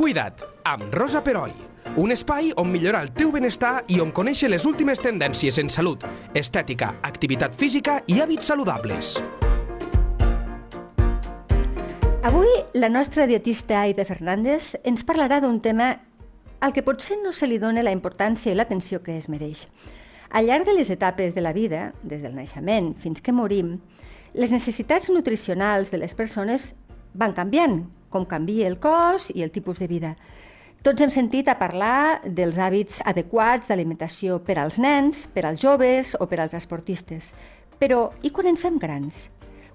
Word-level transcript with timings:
Cuida't, 0.00 0.40
amb 0.64 0.94
Rosa 0.94 1.20
Peroi. 1.20 1.50
Un 2.00 2.14
espai 2.14 2.54
on 2.56 2.70
millorar 2.72 3.02
el 3.04 3.10
teu 3.12 3.28
benestar 3.34 3.82
i 3.92 3.98
on 4.00 4.14
conèixer 4.16 4.48
les 4.48 4.64
últimes 4.64 5.02
tendències 5.04 5.58
en 5.60 5.68
salut, 5.68 6.06
estètica, 6.32 6.94
activitat 7.04 7.52
física 7.60 7.98
i 8.08 8.16
hàbits 8.24 8.48
saludables. 8.48 9.10
Avui 12.24 12.48
la 12.80 12.88
nostra 12.88 13.28
dietista 13.28 13.82
Aida 13.82 14.08
Fernández 14.08 14.72
ens 14.88 15.04
parlarà 15.04 15.42
d'un 15.44 15.60
tema 15.60 15.90
al 16.64 16.72
que 16.72 16.86
potser 16.88 17.20
no 17.20 17.36
se 17.36 17.52
li 17.52 17.60
dona 17.60 17.84
la 17.84 17.92
importància 17.92 18.54
i 18.54 18.56
l'atenció 18.56 19.04
que 19.04 19.20
es 19.20 19.28
mereix. 19.28 19.66
Al 20.32 20.48
llarg 20.48 20.64
de 20.64 20.80
les 20.80 20.88
etapes 20.88 21.36
de 21.36 21.44
la 21.44 21.52
vida, 21.52 21.90
des 22.00 22.24
del 22.24 22.40
naixement 22.40 22.94
fins 22.96 23.20
que 23.20 23.36
morim, 23.36 23.76
les 24.32 24.48
necessitats 24.48 25.12
nutricionals 25.12 25.92
de 25.92 26.00
les 26.00 26.16
persones 26.16 26.72
van 27.12 27.36
canviant, 27.36 27.82
com 28.10 28.26
canvia 28.28 28.68
el 28.68 28.78
cos 28.82 29.30
i 29.34 29.44
el 29.46 29.54
tipus 29.54 29.78
de 29.80 29.88
vida. 29.88 30.16
Tots 30.80 31.02
hem 31.04 31.10
sentit 31.12 31.48
a 31.48 31.58
parlar 31.60 32.22
dels 32.24 32.56
hàbits 32.56 33.02
adequats 33.04 33.68
d'alimentació 33.68 34.38
per 34.44 34.58
als 34.58 34.78
nens, 34.80 35.26
per 35.28 35.44
als 35.44 35.60
joves 35.60 36.14
o 36.18 36.26
per 36.26 36.40
als 36.40 36.56
esportistes. 36.56 37.34
Però 37.80 38.10
i 38.24 38.32
quan 38.32 38.48
ens 38.48 38.62
fem 38.64 38.78
grans? 38.80 39.26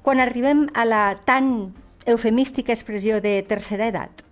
Quan 0.01 0.21
arribem 0.21 0.67
a 0.73 0.85
la 0.85 1.03
tan 1.25 1.73
eufemística 2.05 2.73
expressió 2.73 3.21
de 3.21 3.39
tercera 3.45 3.89
edat? 3.89 4.25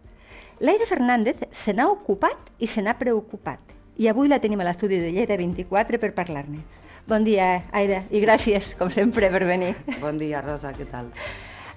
L'Aida 0.62 0.86
Fernández 0.90 1.46
se 1.52 1.74
n'ha 1.74 1.88
ocupat 1.90 2.52
i 2.58 2.68
se 2.70 2.82
n'ha 2.82 2.98
preocupat. 2.98 3.60
I 4.02 4.10
avui 4.10 4.30
la 4.30 4.42
tenim 4.42 4.62
a 4.62 4.66
l'estudi 4.66 4.98
de 4.98 5.12
Lleida 5.14 5.38
24 5.38 6.02
per 6.02 6.14
parlar-ne. 6.18 6.62
Bon 7.06 7.26
dia, 7.26 7.68
Aida, 7.76 8.06
i 8.10 8.22
gràcies, 8.24 8.74
com 8.80 8.90
sempre, 8.90 9.30
per 9.30 9.44
venir. 9.46 9.76
Bon 10.02 10.18
dia, 10.18 10.42
Rosa, 10.42 10.72
què 10.74 10.88
tal? 10.90 11.10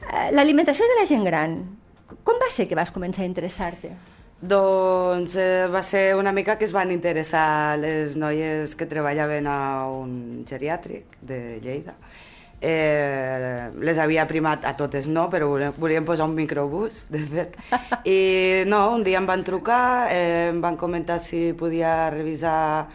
Eh, 0.06 0.28
l'alimentació 0.32 0.86
de 0.88 1.00
la 1.00 1.08
gent 1.08 1.24
gran, 1.26 1.56
com 2.24 2.38
va 2.42 2.50
ser 2.52 2.68
que 2.68 2.78
vas 2.78 2.92
començar 2.94 3.24
a 3.24 3.30
interessar-te? 3.30 3.94
Doncs 4.36 5.34
eh, 5.40 5.66
va 5.72 5.80
ser 5.82 6.14
una 6.14 6.32
mica 6.32 6.58
que 6.58 6.66
es 6.66 6.72
van 6.76 6.92
interessar 6.92 7.78
les 7.80 8.18
noies 8.20 8.74
que 8.76 8.86
treballaven 8.86 9.48
a 9.48 9.88
un 9.88 10.44
geriàtric 10.46 11.16
de 11.24 11.40
Lleida. 11.64 11.96
Eh, 12.60 13.68
les 13.80 13.98
havia 14.00 14.26
primat 14.28 14.64
a 14.64 14.72
totes 14.76 15.08
no, 15.12 15.26
però 15.32 15.48
volien 15.76 16.04
posar 16.04 16.28
un 16.28 16.36
microbús, 16.36 17.06
de 17.12 17.24
fet. 17.24 17.56
I 18.04 18.64
no, 18.68 18.82
un 18.94 19.04
dia 19.04 19.20
em 19.20 19.28
van 19.28 19.44
trucar, 19.44 20.12
eh, 20.12 20.52
em 20.52 20.60
van 20.60 20.76
comentar 20.76 21.18
si 21.20 21.50
podia 21.56 22.10
revisar 22.12 22.88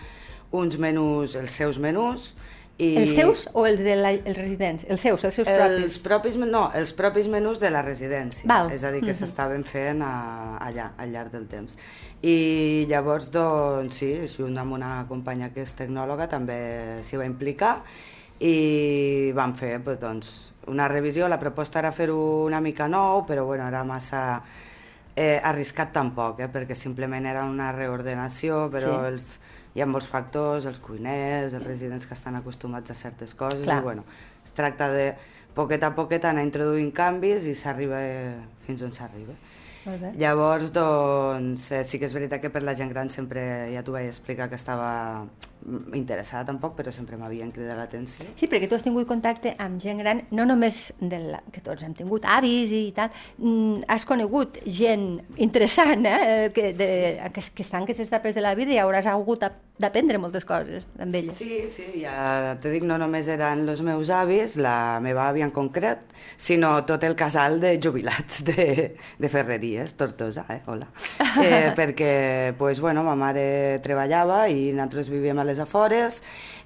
uns 0.52 0.78
menús, 0.78 1.36
els 1.40 1.58
seus 1.58 1.80
menús, 1.82 2.36
i... 2.82 2.90
Els 3.02 3.14
seus 3.16 3.44
o 3.54 3.66
els 3.70 3.82
de 3.86 3.96
residents? 4.34 4.86
Els 4.90 5.04
seus, 5.06 5.24
els 5.28 5.38
seus 5.40 5.48
propis? 5.48 5.84
Els 5.86 5.98
propis, 6.02 6.38
no, 6.42 6.64
els 6.78 6.94
propis 6.98 7.28
menús 7.32 7.62
de 7.62 7.70
la 7.74 7.84
residència. 7.86 8.48
Val. 8.50 8.72
És 8.74 8.84
a 8.84 8.92
dir, 8.92 9.02
que 9.02 9.12
mm 9.12 9.12
-hmm. 9.12 9.20
s'estaven 9.20 9.64
fent 9.64 10.02
a, 10.02 10.58
allà, 10.60 10.92
al 10.98 11.12
llarg 11.12 11.32
del 11.32 11.48
temps. 11.48 11.78
I 12.22 12.86
llavors, 12.90 13.32
doncs, 13.32 13.96
sí, 13.96 14.28
junt 14.38 14.58
amb 14.58 14.74
una 14.74 15.06
companya 15.08 15.50
que 15.54 15.62
és 15.62 15.76
tecnòloga 15.76 16.28
també 16.28 17.04
s'hi 17.04 17.18
va 17.18 17.26
implicar 17.26 17.84
i 18.40 19.32
vam 19.34 19.54
fer 19.56 19.80
doncs, 20.00 20.54
una 20.68 20.88
revisió. 20.88 21.28
La 21.28 21.40
proposta 21.40 21.80
era 21.80 21.92
fer-ho 21.92 22.46
una 22.46 22.60
mica 22.60 22.88
nou, 22.88 23.26
però 23.26 23.46
bueno, 23.46 23.68
era 23.68 23.84
massa 23.84 24.42
eh, 25.16 25.40
arriscat 25.44 25.92
tampoc, 25.92 26.40
eh, 26.40 26.48
perquè 26.48 26.74
simplement 26.74 27.26
era 27.26 27.44
una 27.44 27.72
reordenació, 27.72 28.70
però 28.72 29.00
sí. 29.00 29.06
els 29.12 29.40
hi 29.76 29.84
ha 29.84 29.88
molts 29.88 30.10
factors, 30.12 30.68
els 30.68 30.82
cuiners, 30.84 31.54
els 31.54 31.68
residents 31.68 32.08
que 32.08 32.16
estan 32.18 32.36
acostumats 32.40 32.92
a 32.92 32.98
certes 32.98 33.34
coses, 33.38 33.64
Clar. 33.64 33.80
i 33.80 33.86
bueno, 33.86 34.04
es 34.44 34.52
tracta 34.56 34.90
de 34.92 35.14
poquet 35.56 35.84
a 35.84 35.94
poquet 35.96 36.26
anar 36.28 36.44
introduint 36.48 36.92
canvis 36.96 37.48
i 37.48 37.56
s'arriba 37.56 38.02
fins 38.68 38.84
on 38.88 38.94
s'arriba. 38.96 39.36
Llavors, 40.14 40.70
doncs, 40.76 41.72
eh, 41.74 41.84
sí 41.84 41.98
que 41.98 42.06
és 42.06 42.14
veritat 42.14 42.42
que 42.44 42.52
per 42.54 42.62
la 42.62 42.76
gent 42.78 42.92
gran 42.92 43.10
sempre, 43.10 43.42
ja 43.74 43.82
t'ho 43.82 43.96
vaig 43.96 44.12
explicar, 44.12 44.48
que 44.50 44.60
estava 44.60 45.26
interessada 45.94 46.46
tampoc, 46.48 46.76
però 46.78 46.92
sempre 46.94 47.18
m'havien 47.20 47.52
cridat 47.54 47.78
l'atenció. 47.80 48.26
Sí, 48.40 48.50
perquè 48.52 48.70
tu 48.70 48.78
has 48.78 48.86
tingut 48.86 49.08
contacte 49.10 49.54
amb 49.62 49.82
gent 49.82 50.02
gran, 50.02 50.24
no 50.32 50.46
només 50.50 50.92
del, 51.00 51.36
que 51.54 51.64
tots 51.64 51.84
hem 51.86 51.96
tingut 51.98 52.26
avis 52.26 52.74
i 52.76 52.84
tal, 52.96 53.12
mm, 53.38 53.88
has 53.92 54.06
conegut 54.10 54.62
gent 54.66 55.22
interessant, 55.38 56.06
eh, 56.06 56.50
que, 56.56 56.72
de, 56.74 56.88
sí. 56.88 57.34
que, 57.34 57.46
que 57.56 57.66
estan 57.66 57.82
en 57.82 57.90
aquestes 57.90 58.08
etapes 58.08 58.36
de 58.36 58.42
la 58.42 58.56
vida 58.56 58.74
i 58.74 58.80
hauràs 58.82 59.08
hagut 59.10 59.42
d'aprendre 59.82 60.20
moltes 60.22 60.46
coses 60.46 60.86
amb 61.02 61.16
elles. 61.16 61.34
Sí, 61.38 61.64
sí, 61.70 62.04
ja 62.04 62.54
te 62.62 62.70
dic, 62.74 62.86
no 62.88 62.98
només 63.02 63.30
eren 63.32 63.64
els 63.70 63.82
meus 63.86 64.12
avis, 64.14 64.58
la 64.62 65.00
meva 65.02 65.26
àvia 65.30 65.48
en 65.48 65.54
concret, 65.56 66.04
sinó 66.38 66.74
tot 66.86 67.04
el 67.08 67.16
casal 67.18 67.60
de 67.64 67.74
jubilats 67.82 68.44
de, 68.46 68.68
de 69.18 69.32
Ferreries, 69.32 69.96
Tortosa, 69.98 70.46
eh? 70.50 70.62
Hola. 70.68 70.90
Eh, 71.42 71.72
perquè, 71.74 72.54
pues, 72.58 72.82
bueno, 72.84 73.06
ma 73.06 73.16
mare 73.18 73.80
treballava 73.82 74.44
i 74.52 74.70
nosaltres 74.76 75.08
vivíem 75.10 75.40
a 75.40 75.46
les 75.52 75.60
afores, 75.62 76.22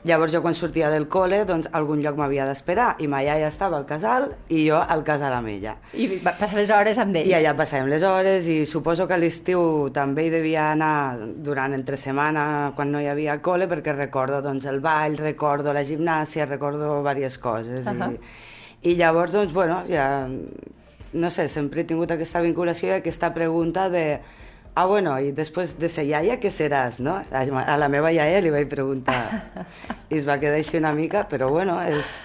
llavors 0.05 0.33
jo 0.33 0.41
quan 0.45 0.55
sortia 0.55 0.91
del 0.93 1.07
col·le, 1.11 1.41
doncs 1.49 1.67
algun 1.75 2.03
lloc 2.03 2.19
m'havia 2.19 2.45
d'esperar, 2.47 2.93
i 3.01 3.09
ma 3.11 3.23
iaia 3.25 3.49
estava 3.49 3.79
al 3.81 3.87
casal 3.89 4.29
i 4.53 4.67
jo 4.67 4.77
al 4.79 5.03
casal 5.07 5.33
amb 5.35 5.51
ella. 5.51 5.75
I 5.97 6.21
passaves 6.23 6.55
les 6.61 6.73
hores 6.75 7.01
amb 7.01 7.17
ells. 7.19 7.31
I 7.31 7.35
allà 7.39 7.55
passàvem 7.57 7.89
les 7.91 8.05
hores, 8.05 8.47
i 8.47 8.61
suposo 8.69 9.09
que 9.09 9.17
a 9.17 9.21
l'estiu 9.21 9.89
també 9.95 10.27
hi 10.27 10.31
devia 10.33 10.69
anar 10.75 11.17
durant 11.45 11.73
entre 11.75 11.97
setmana, 11.99 12.45
quan 12.77 12.93
no 12.93 13.01
hi 13.01 13.09
havia 13.11 13.39
col·le, 13.41 13.67
perquè 13.71 13.97
recordo 13.97 14.41
doncs, 14.45 14.69
el 14.69 14.79
ball, 14.85 15.17
recordo 15.17 15.73
la 15.73 15.83
gimnàsia, 15.83 16.47
recordo 16.49 16.99
diverses 16.99 17.37
coses. 17.41 17.87
Uh 17.87 17.91
-huh. 17.91 18.13
I, 18.81 18.91
I 18.91 18.95
llavors, 18.95 19.31
doncs, 19.31 19.53
bueno, 19.53 19.83
ja, 19.89 20.29
no 21.13 21.29
sé, 21.29 21.47
sempre 21.47 21.81
he 21.81 21.87
tingut 21.87 22.11
aquesta 22.11 22.41
vinculació 22.41 22.89
i 22.89 22.99
aquesta 22.99 23.33
pregunta 23.33 23.89
de 23.89 24.19
ah, 24.75 24.85
bueno, 24.85 25.15
i 25.23 25.31
després 25.31 25.77
de 25.79 25.89
ser 25.89 26.05
iaia, 26.11 26.37
què 26.43 26.51
seràs, 26.51 26.99
no? 27.03 27.17
A 27.31 27.79
la 27.79 27.89
meva 27.91 28.11
iaia 28.13 28.43
li 28.43 28.53
vaig 28.53 28.69
preguntar 28.71 29.17
i 30.11 30.19
es 30.19 30.27
va 30.27 30.37
quedar 30.41 30.59
així 30.59 30.77
una 30.77 30.93
mica, 30.93 31.23
però 31.31 31.47
bueno, 31.49 31.77
és, 31.87 32.17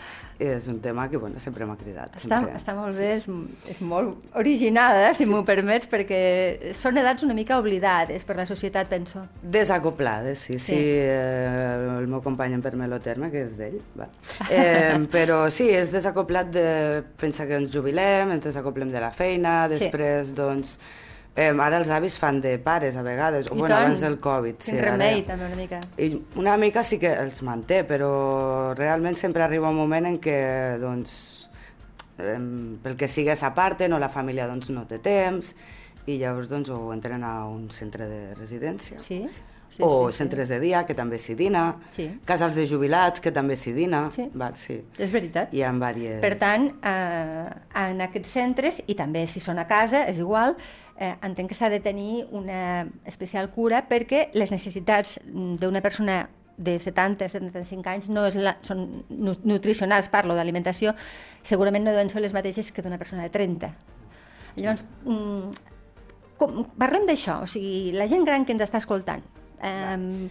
és 0.43 0.67
un 0.73 0.81
tema 0.83 1.05
que 1.09 1.21
bueno, 1.21 1.39
sempre 1.39 1.67
m'ha 1.69 1.77
cridat. 1.79 2.17
Està, 2.19 2.41
sempre. 2.41 2.57
està 2.59 2.75
molt 2.75 2.97
bé, 2.99 3.13
és, 3.21 3.29
és 3.71 3.79
molt 3.87 4.35
original, 4.41 4.99
eh, 4.99 5.13
si 5.15 5.23
sí. 5.23 5.29
m'ho 5.31 5.45
permets, 5.47 5.87
perquè 5.93 6.73
són 6.75 6.99
edats 6.99 7.23
una 7.23 7.37
mica 7.39 7.59
oblidades 7.63 8.27
per 8.27 8.35
la 8.41 8.47
societat, 8.51 8.89
penso. 8.91 9.23
Desacoplades, 9.43 10.43
sí, 10.49 10.57
sí, 10.59 10.73
sí 10.73 10.79
eh, 11.05 12.01
el 12.01 12.09
meu 12.11 12.25
company 12.25 12.57
em 12.57 12.65
permet 12.65 12.91
el 12.91 13.05
terme, 13.05 13.29
que 13.31 13.45
és 13.45 13.55
d'ell, 13.61 13.79
eh, 14.49 14.97
però 15.15 15.45
sí, 15.55 15.69
és 15.71 15.95
desacoplat 15.95 16.51
de 16.57 16.67
pensar 17.21 17.47
que 17.47 17.63
ens 17.63 17.71
jubilem, 17.71 18.35
ens 18.35 18.51
desacoplem 18.51 18.91
de 18.91 19.05
la 19.07 19.13
feina, 19.15 19.61
després, 19.71 20.33
sí. 20.33 20.41
doncs, 20.41 20.75
Eh, 21.41 21.49
ara 21.57 21.79
els 21.81 21.89
avis 21.95 22.19
fan 22.21 22.41
de 22.45 22.59
pares 22.61 22.99
a 23.01 23.03
vegades, 23.07 23.49
o 23.49 23.57
bueno, 23.57 23.75
abans 23.75 24.03
del 24.05 24.19
Covid. 24.21 24.59
Sí, 24.61 24.75
remei, 24.77 25.23
també, 25.25 25.47
una 25.49 25.57
mica. 25.57 25.81
I 25.97 26.13
una 26.37 26.57
mica 26.61 26.83
sí 26.85 26.99
que 27.01 27.15
els 27.17 27.41
manté, 27.47 27.81
però 27.89 28.11
realment 28.77 29.17
sempre 29.17 29.47
arriba 29.47 29.71
un 29.73 29.79
moment 29.81 30.11
en 30.11 30.19
què, 30.21 30.41
doncs, 30.83 31.15
eh, 32.19 32.37
pel 32.83 32.99
que 33.01 33.09
sigues 33.09 33.45
a 33.47 33.55
part, 33.57 33.87
no, 33.89 33.99
la 34.03 34.11
família 34.13 34.49
doncs, 34.51 34.69
no 34.75 34.85
té 34.91 35.01
temps, 35.01 35.55
i 36.05 36.19
llavors 36.21 36.51
doncs, 36.53 36.69
ho 36.75 36.93
entren 36.93 37.25
a 37.25 37.47
un 37.49 37.71
centre 37.73 38.11
de 38.11 38.21
residència. 38.35 39.01
Sí. 39.01 39.23
Sí, 39.71 39.83
o 39.87 40.11
sí, 40.11 40.19
centres 40.19 40.49
sí. 40.49 40.55
de 40.55 40.61
dia, 40.61 40.83
que 40.87 40.97
també 40.99 41.19
s'hi 41.23 41.37
dina, 41.39 41.65
sí. 41.95 42.09
casals 42.27 42.59
de 42.59 42.67
jubilats, 42.67 43.23
que 43.23 43.31
també 43.31 43.55
s'hi 43.57 43.73
dina. 43.77 44.03
Sí. 44.11 44.27
Val, 44.35 44.57
sí. 44.59 44.81
És 44.99 45.13
veritat. 45.15 45.55
Hi 45.55 45.63
ha 45.63 45.71
diverses... 45.73 46.21
Per 46.25 46.35
tant, 46.41 46.67
eh, 46.91 47.47
en 47.85 48.03
aquests 48.09 48.35
centres, 48.35 48.83
i 48.91 48.99
també 48.99 49.27
si 49.31 49.41
són 49.41 49.63
a 49.63 49.69
casa, 49.71 50.03
és 50.11 50.19
igual, 50.19 50.57
eh, 50.99 51.15
entenc 51.23 51.53
que 51.53 51.57
s'ha 51.57 51.71
de 51.71 51.81
tenir 51.81 52.27
una 52.31 52.87
especial 53.07 53.51
cura 53.55 53.87
perquè 53.89 54.29
les 54.35 54.53
necessitats 54.53 55.19
d'una 55.25 55.81
persona 55.81 56.25
de 56.61 56.77
70-75 56.77 57.89
anys 57.89 58.11
no 58.13 58.27
és 58.29 58.37
la, 58.37 58.59
són 58.67 58.85
nutricionals, 59.09 60.11
parlo 60.13 60.37
d'alimentació, 60.37 60.93
segurament 61.43 61.87
no 61.87 61.95
deuen 61.95 62.13
ser 62.13 62.21
les 62.21 62.37
mateixes 62.37 62.69
que 62.71 62.85
d'una 62.85 63.01
persona 63.01 63.25
de 63.25 63.33
30. 63.33 63.73
Llavors, 64.59 64.85
mm, 65.07 65.71
com, 66.37 66.65
parlem 66.77 67.09
d'això, 67.09 67.41
o 67.45 67.49
sigui, 67.49 67.95
la 67.97 68.09
gent 68.13 68.27
gran 68.29 68.45
que 68.45 68.53
ens 68.53 68.67
està 68.67 68.77
escoltant, 68.83 69.25
eh, 69.63 70.29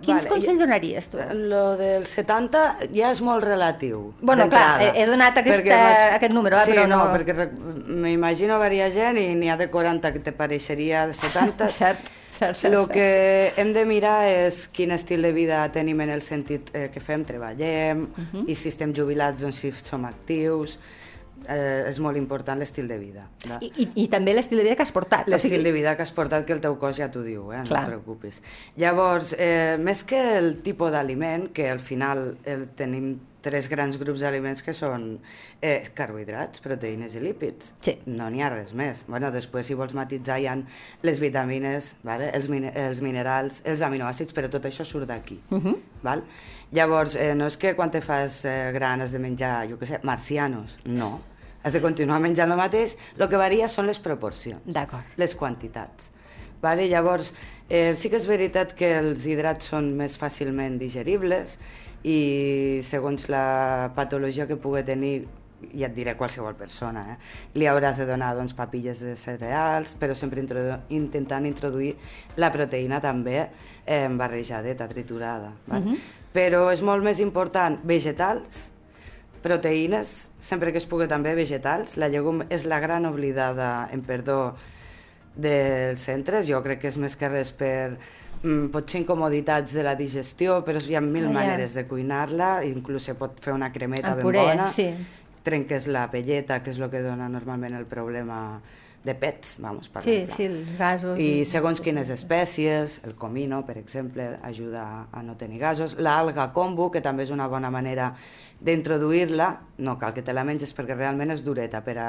Quins 0.00 0.22
vale. 0.22 0.30
consells 0.30 0.60
donaries 0.60 1.08
tu? 1.10 1.18
Lo 1.50 1.76
del 1.76 2.06
70 2.06 2.60
ja 2.94 3.10
és 3.10 3.20
molt 3.26 3.42
relatiu. 3.44 4.12
Bueno, 4.22 4.46
clar, 4.52 4.80
he, 4.84 4.92
he 5.02 5.06
donat 5.08 5.40
aquesta, 5.42 5.64
no 5.66 6.14
aquest 6.16 6.36
número, 6.36 6.60
eh, 6.60 6.68
sí, 6.68 6.76
però 6.76 6.86
no... 6.88 7.00
no 7.02 7.16
perquè 7.16 7.48
m'imagino 7.50 8.58
varia 8.62 8.88
gent 8.94 9.18
i 9.20 9.26
n'hi 9.36 9.50
ha 9.50 9.58
de 9.60 9.68
40 9.72 10.14
que 10.14 10.22
te 10.24 10.32
pareixeria 10.36 11.04
de 11.10 11.16
70. 11.18 11.68
cert, 11.80 12.08
cert, 12.38 12.56
cert. 12.62 12.70
El 12.70 12.86
que 12.92 13.10
hem 13.60 13.74
de 13.76 13.84
mirar 13.88 14.22
és 14.30 14.62
quin 14.72 14.94
estil 14.96 15.26
de 15.26 15.34
vida 15.36 15.64
tenim 15.74 16.00
en 16.06 16.14
el 16.14 16.22
sentit 16.24 16.70
eh, 16.72 16.86
que 16.94 17.02
fem, 17.02 17.26
treballem, 17.26 18.06
uh 18.06 18.24
-huh. 18.32 18.46
i 18.46 18.54
si 18.54 18.70
estem 18.70 18.94
jubilats, 18.96 19.42
doncs 19.42 19.58
si 19.58 19.72
som 19.82 20.06
actius, 20.06 20.78
eh, 21.48 21.88
és 21.88 22.00
molt 22.02 22.18
important 22.20 22.58
l'estil 22.60 22.88
de 22.90 22.98
vida. 23.00 23.26
I, 23.60 23.70
i, 23.70 23.88
I 24.04 24.06
també 24.12 24.34
l'estil 24.34 24.60
de 24.60 24.66
vida 24.66 24.76
que 24.78 24.86
has 24.86 24.92
portat. 24.94 25.28
L'estil 25.30 25.54
o 25.54 25.56
sigui... 25.56 25.68
de 25.68 25.72
vida 25.76 25.96
que 25.96 26.06
has 26.06 26.14
portat, 26.16 26.46
que 26.48 26.56
el 26.56 26.62
teu 26.64 26.76
cos 26.80 27.00
ja 27.00 27.10
t'ho 27.12 27.24
diu, 27.26 27.48
eh? 27.52 27.62
no 27.64 27.80
et 27.80 27.90
preocupis. 27.92 28.42
Llavors, 28.80 29.34
eh, 29.38 29.76
més 29.80 30.04
que 30.04 30.20
el 30.38 30.56
tipus 30.64 30.92
d'aliment, 30.94 31.50
que 31.56 31.70
al 31.70 31.82
final 31.84 32.34
el 32.44 32.68
tenim 32.78 33.14
tres 33.42 33.68
grans 33.72 33.98
grups 34.00 34.24
d'aliments 34.24 34.62
que 34.62 34.74
són 34.76 35.06
eh, 35.60 35.80
carbohidrats, 35.96 36.62
proteïnes 36.64 37.16
i 37.16 37.22
lípids. 37.24 37.72
Sí. 37.84 37.96
No 38.06 38.28
n'hi 38.30 38.44
ha 38.44 38.50
res 38.52 38.74
més. 38.76 39.04
Bueno, 39.08 39.30
després, 39.34 39.66
si 39.66 39.76
vols 39.78 39.94
matitzar, 39.96 40.38
hi 40.40 40.48
ha 40.50 40.56
les 41.06 41.20
vitamines, 41.22 41.94
vale? 42.06 42.30
els, 42.36 42.50
mine 42.52 42.72
els 42.76 43.02
minerals, 43.04 43.62
els 43.64 43.84
aminoàcids, 43.86 44.36
però 44.36 44.50
tot 44.52 44.68
això 44.68 44.84
surt 44.84 45.08
d'aquí. 45.08 45.40
Uh 45.50 45.58
-huh. 45.58 45.76
val? 46.02 46.22
Llavors, 46.72 47.16
eh, 47.16 47.34
no 47.34 47.46
és 47.46 47.56
que 47.56 47.74
quan 47.74 47.90
te 47.90 48.00
fas 48.00 48.44
eh, 48.44 48.70
gran 48.72 49.00
has 49.00 49.12
de 49.12 49.18
menjar, 49.18 49.68
jo 49.68 49.76
què 49.76 49.86
sé, 49.86 50.00
marcianos. 50.02 50.78
No. 50.84 51.20
Has 51.62 51.72
de 51.72 51.80
continuar 51.80 52.20
menjant 52.20 52.50
el 52.50 52.56
mateix. 52.56 52.96
El 53.18 53.28
que 53.28 53.36
varia 53.36 53.68
són 53.68 53.86
les 53.86 53.98
proporcions. 53.98 54.62
D'acord. 54.64 55.04
Les 55.16 55.34
quantitats. 55.34 56.10
Vale? 56.62 56.88
Llavors, 56.88 57.34
eh, 57.68 57.94
sí 57.96 58.08
que 58.08 58.16
és 58.16 58.26
veritat 58.26 58.74
que 58.76 58.98
els 58.98 59.26
hidrats 59.26 59.66
són 59.72 59.94
més 59.96 60.16
fàcilment 60.20 60.78
digeribles 60.78 61.58
i 62.04 62.80
segons 62.86 63.28
la 63.28 63.90
patologia 63.96 64.46
que 64.48 64.56
pugui 64.56 64.82
tenir 64.86 65.14
ja 65.74 65.90
et 65.90 65.94
diré 65.94 66.14
qualsevol 66.16 66.54
persona, 66.56 67.02
eh? 67.12 67.16
li 67.58 67.66
hauràs 67.68 68.00
de 68.00 68.06
donar 68.08 68.32
doncs, 68.36 68.54
papilles 68.56 69.02
de 69.04 69.12
cereals, 69.18 69.92
però 70.00 70.16
sempre 70.16 70.40
introdu 70.40 70.78
intentant 70.96 71.44
introduir 71.46 71.94
la 72.40 72.48
proteïna 72.54 73.00
també 73.04 73.36
eh, 73.84 74.08
barrejadeta, 74.08 74.88
triturada. 74.88 75.52
Val? 75.66 75.82
Uh 75.82 75.86
-huh. 75.90 75.98
Però 76.32 76.70
és 76.72 76.80
molt 76.82 77.02
més 77.02 77.20
important 77.20 77.78
vegetals, 77.84 78.70
proteïnes, 79.42 80.28
sempre 80.38 80.70
que 80.72 80.78
es 80.78 80.86
pugui 80.86 81.08
també 81.08 81.34
vegetals. 81.34 81.96
La 81.96 82.08
llegum 82.08 82.42
és 82.48 82.64
la 82.64 82.78
gran 82.80 83.06
oblidada, 83.06 83.88
en 83.92 84.02
perdó, 84.02 84.54
dels 85.34 86.00
centres. 86.00 86.46
Jo 86.46 86.62
crec 86.62 86.80
que 86.80 86.88
és 86.88 86.96
més 86.96 87.16
que 87.16 87.28
res 87.28 87.52
per 87.52 87.98
potser 88.72 89.02
incomoditats 89.02 89.74
de 89.76 89.82
la 89.84 89.94
digestió, 89.98 90.62
però 90.64 90.80
hi 90.80 90.94
ha 90.96 91.00
mil 91.04 91.26
Ah, 91.26 91.28
ja. 91.28 91.34
maneres 91.38 91.74
de 91.74 91.86
cuinar-la, 91.86 92.64
inclús 92.64 93.02
se 93.04 93.14
pot 93.14 93.38
fer 93.40 93.52
una 93.52 93.70
cremeta 93.72 94.08
En 94.14 94.16
ben 94.16 94.22
puré, 94.24 94.38
bona, 94.44 94.68
sí. 94.68 94.94
trenques 95.42 95.86
la 95.88 96.10
pelleta, 96.10 96.62
que 96.62 96.70
és 96.70 96.78
el 96.78 96.88
que 96.90 97.02
dona 97.02 97.28
normalment 97.28 97.74
el 97.76 97.86
problema 97.86 98.60
de 99.02 99.14
pets, 99.14 99.54
vamos, 99.60 99.88
per 99.88 100.02
Sí, 100.04 100.26
sí, 100.28 100.44
els 100.44 100.76
gasos. 100.76 101.18
I 101.18 101.44
segons 101.48 101.80
quines 101.80 102.10
espècies, 102.12 103.00
el 103.04 103.14
comino, 103.16 103.62
per 103.64 103.78
exemple, 103.78 104.38
ajuda 104.42 105.06
a 105.10 105.22
no 105.22 105.36
tenir 105.40 105.58
gasos. 105.58 105.96
L'alga 105.98 106.50
kombu, 106.52 106.90
que 106.90 107.00
també 107.00 107.22
és 107.24 107.30
una 107.30 107.46
bona 107.48 107.70
manera 107.70 108.14
d'introduir-la, 108.60 109.48
no 109.80 109.94
cal 109.98 110.12
que 110.12 110.20
te 110.24 110.34
la 110.36 110.42
menges 110.44 110.74
perquè 110.76 110.92
realment 110.96 111.32
és 111.32 111.40
dureta, 111.44 111.80
per 111.84 111.94
a, 111.96 112.08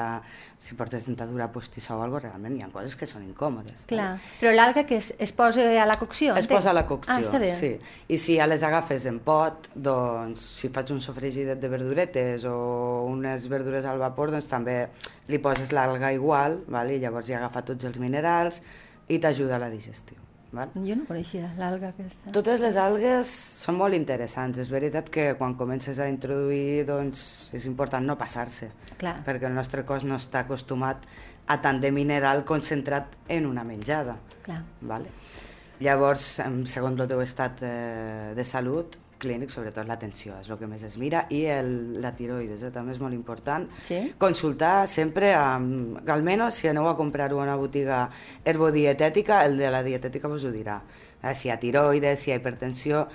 si 0.60 0.76
portes 0.76 1.06
dentadura 1.08 1.46
postissa 1.52 1.96
o 1.96 2.02
alguna 2.04 2.26
realment 2.26 2.58
hi 2.58 2.64
ha 2.66 2.68
coses 2.72 2.96
que 2.98 3.08
són 3.08 3.24
incòmodes. 3.24 3.86
Clar, 3.88 4.10
però 4.40 4.52
l'alga 4.52 4.84
que 4.88 4.98
es, 5.00 5.12
es 5.16 5.32
posa 5.32 5.64
a 5.64 5.86
la 5.88 5.96
cocció? 6.00 6.34
Es 6.36 6.44
entenc? 6.44 6.58
posa 6.58 6.72
a 6.74 6.76
la 6.76 6.84
cocció, 6.88 7.16
ah, 7.16 7.24
està 7.24 7.40
bé. 7.40 7.52
sí. 7.56 7.72
I 8.12 8.18
si 8.20 8.36
ja 8.36 8.48
les 8.50 8.64
agafes 8.68 9.06
en 9.08 9.22
pot, 9.24 9.70
doncs 9.74 10.42
si 10.58 10.68
faig 10.74 10.92
un 10.92 11.00
sofregidet 11.04 11.62
de 11.62 11.72
verduretes 11.72 12.44
o 12.48 12.56
unes 13.08 13.48
verdures 13.48 13.88
al 13.88 14.02
vapor, 14.02 14.34
doncs 14.36 14.50
també 14.52 14.76
li 15.32 15.40
poses 15.40 15.72
l'alga 15.72 16.12
igual, 16.12 16.60
val? 16.68 16.92
i 16.92 17.00
llavors 17.00 17.32
hi 17.32 17.38
agafa 17.38 17.64
tots 17.72 17.88
els 17.88 17.96
minerals 18.02 18.60
i 19.08 19.18
t'ajuda 19.22 19.56
a 19.56 19.62
la 19.64 19.72
digestió. 19.72 20.31
Val? 20.52 20.72
Jo 20.84 20.96
no 20.98 21.06
coneixia 21.08 21.48
l'alga 21.56 21.90
aquesta. 21.94 22.32
Totes 22.36 22.60
les 22.60 22.76
algues 22.76 23.28
són 23.62 23.78
molt 23.80 23.96
interessants. 23.96 24.60
És 24.60 24.68
veritat 24.72 25.08
que 25.12 25.30
quan 25.38 25.56
comences 25.56 25.98
a 25.98 26.08
introduir 26.12 26.84
doncs, 26.88 27.22
és 27.56 27.64
important 27.70 28.04
no 28.04 28.18
passar-se, 28.20 28.68
perquè 29.00 29.48
el 29.48 29.56
nostre 29.56 29.86
cos 29.88 30.04
no 30.04 30.20
està 30.20 30.44
acostumat 30.44 31.08
a 31.48 31.58
tant 31.64 31.80
de 31.80 31.90
mineral 31.90 32.44
concentrat 32.48 33.16
en 33.32 33.48
una 33.48 33.64
menjada. 33.64 34.18
Clar. 34.44 34.60
Vale? 34.92 35.14
Llavors, 35.82 36.26
segons 36.70 37.00
el 37.00 37.08
teu 37.10 37.22
estat 37.24 37.64
eh, 37.66 38.32
de 38.36 38.44
salut 38.46 39.00
clínic, 39.22 39.52
sobretot 39.54 39.88
l'atenció, 39.88 40.36
és 40.42 40.50
el 40.50 40.58
que 40.60 40.68
més 40.70 40.82
es 40.86 40.98
mira, 41.00 41.24
i 41.32 41.44
el, 41.52 41.72
la 42.02 42.12
tiroides, 42.18 42.64
eh, 42.66 42.72
també 42.74 42.96
és 42.96 43.00
molt 43.02 43.16
important. 43.16 43.68
Sí? 43.86 44.00
Consultar 44.20 44.88
sempre, 44.90 45.32
amb, 45.38 46.00
almenys 46.10 46.60
si 46.60 46.70
aneu 46.70 46.90
a 46.90 46.96
comprar-ho 46.98 47.40
a 47.40 47.46
una 47.46 47.58
botiga 47.60 48.04
herbodietètica, 48.44 49.44
el 49.46 49.58
de 49.62 49.70
la 49.72 49.82
dietètica 49.86 50.30
vos 50.30 50.44
ho 50.44 50.54
dirà. 50.54 50.80
Eh, 51.22 51.34
si 51.38 51.48
hi 51.48 51.54
ha 51.54 51.60
tiroides, 51.62 52.18
si 52.20 52.30
hi 52.30 52.34
ha 52.34 52.40
hipertensió, 52.40 53.06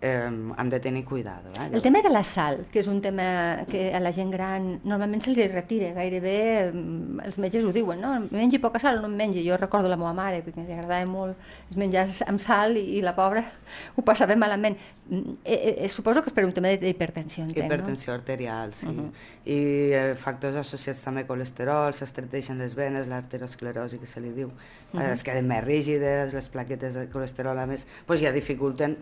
eh, 0.00 0.30
hem 0.58 0.68
de 0.70 0.80
tenir 0.80 1.04
cuidado. 1.04 1.50
Eh? 1.50 1.70
El 1.72 1.82
tema 1.82 2.02
de 2.02 2.10
la 2.10 2.22
sal, 2.24 2.66
que 2.72 2.80
és 2.80 2.88
un 2.88 3.00
tema 3.02 3.64
que 3.70 3.94
a 3.94 4.00
la 4.00 4.12
gent 4.12 4.30
gran 4.30 4.68
normalment 4.84 5.24
se'ls 5.24 5.40
retira, 5.52 5.92
gairebé 5.96 6.36
els 6.68 7.38
metges 7.38 7.64
ho 7.64 7.72
diuen, 7.74 8.00
no? 8.00 8.14
Mengi 8.30 8.60
poca 8.62 8.78
sal 8.82 8.98
o 8.98 9.02
no 9.02 9.10
en 9.10 9.16
mengi. 9.16 9.46
Jo 9.46 9.56
recordo 9.56 9.88
la 9.88 9.98
meva 9.98 10.14
mare, 10.14 10.42
que 10.46 10.54
li 10.54 10.72
agradava 10.72 11.06
molt 11.10 11.36
els 11.70 11.80
menjars 11.80 12.22
amb 12.28 12.42
sal 12.42 12.76
i, 12.76 12.84
i 12.98 13.02
la 13.02 13.16
pobra 13.16 13.42
ho 13.96 14.06
passava 14.06 14.36
malament. 14.36 14.78
Mm, 15.08 15.38
Eh, 15.44 15.84
eh, 15.84 15.88
suposo 15.88 16.20
que 16.22 16.28
és 16.28 16.34
per 16.36 16.44
un 16.44 16.52
tema 16.52 16.68
d'hipertensió, 16.76 17.44
entenc, 17.46 17.64
Hipertensió 17.64 18.12
arterial, 18.12 18.74
sí. 18.76 18.88
Mhm. 18.88 19.06
I 19.46 19.58
eh, 19.96 20.14
factors 20.14 20.58
associats 20.60 21.00
també 21.04 21.22
a 21.24 21.26
colesterol, 21.26 21.94
s'estreteixen 21.94 22.58
les 22.58 22.74
venes, 22.76 23.08
l'arteriosclerosi 23.08 23.98
que 23.98 24.06
se 24.06 24.20
li 24.20 24.32
diu, 24.36 24.50
eh, 24.92 25.12
es 25.12 25.22
queden 25.24 25.48
més 25.48 25.64
rígides, 25.64 26.34
les 26.34 26.48
plaquetes 26.52 26.94
de 27.00 27.08
colesterol 27.08 27.58
a 27.58 27.64
més, 27.66 27.86
doncs 28.06 28.20
ja 28.20 28.32
dificulten 28.32 28.98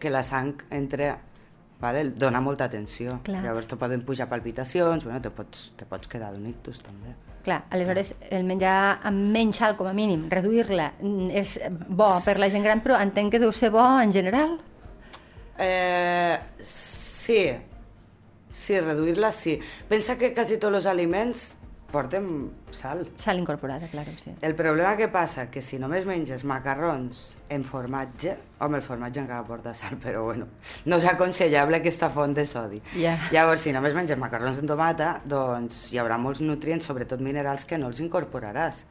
que 0.00 0.10
la 0.10 0.22
sang 0.26 0.56
entre 0.74 1.12
vale? 1.80 2.04
dona 2.10 2.40
molta 2.40 2.68
tensió. 2.70 3.20
Clar. 3.24 3.42
Llavors 3.44 3.68
te 3.70 3.76
poden 3.80 4.04
pujar 4.04 4.28
palpitacions, 4.28 5.04
bueno, 5.04 5.20
te 5.22 5.32
pots, 5.34 5.70
te 5.76 5.88
pots 5.88 6.08
quedar 6.10 6.32
d'un 6.34 6.46
ictus 6.50 6.82
també. 6.84 7.14
Clar, 7.44 7.62
aleshores 7.72 8.12
el 8.28 8.44
menjar 8.44 9.00
amb 9.08 9.30
menys 9.32 9.62
sal 9.62 9.76
com 9.78 9.88
a 9.88 9.94
mínim, 9.96 10.26
reduir-la 10.32 10.90
mm, 10.98 11.30
és 11.40 11.56
bo 11.88 12.10
per 12.24 12.36
la 12.40 12.50
gent 12.52 12.66
gran, 12.66 12.82
però 12.84 13.00
entenc 13.00 13.32
que 13.32 13.40
deu 13.40 13.52
ser 13.56 13.72
bo 13.72 13.86
en 14.02 14.12
general. 14.12 14.58
Eh, 15.60 16.36
sí, 16.60 17.40
sí, 18.52 18.80
reduir-la 18.80 19.32
sí. 19.32 19.56
Pensa 19.88 20.18
que 20.20 20.34
quasi 20.36 20.60
tots 20.60 20.82
els 20.82 20.90
aliments 20.90 21.46
porten 21.90 22.50
sal. 22.70 23.04
Sal 23.20 23.38
incorporada, 23.38 23.88
clar, 23.88 24.06
sí. 24.16 24.32
El 24.40 24.54
problema 24.54 24.96
que 24.96 25.08
passa 25.08 25.48
que 25.50 25.62
si 25.62 25.78
només 25.78 26.06
menges 26.08 26.44
macarrons 26.48 27.34
en 27.50 27.64
formatge, 27.66 28.36
home, 28.60 28.78
el 28.78 28.86
formatge 28.86 29.20
encara 29.22 29.44
porta 29.44 29.74
sal, 29.74 29.98
però 30.04 30.24
bueno, 30.28 30.48
no 30.86 31.00
és 31.02 31.08
aconsellable 31.10 31.80
aquesta 31.80 32.10
font 32.14 32.34
de 32.36 32.46
sodi. 32.46 32.80
Ja. 32.96 33.16
Llavors, 33.34 33.66
si 33.66 33.74
només 33.76 33.96
menges 33.96 34.18
macarrons 34.18 34.62
en 34.62 34.70
tomata, 34.70 35.18
doncs 35.24 35.88
hi 35.92 36.00
haurà 36.02 36.18
molts 36.18 36.42
nutrients, 36.44 36.86
sobretot 36.86 37.20
minerals, 37.20 37.66
que 37.66 37.78
no 37.78 37.90
els 37.92 38.00
incorporaràs. 38.00 38.84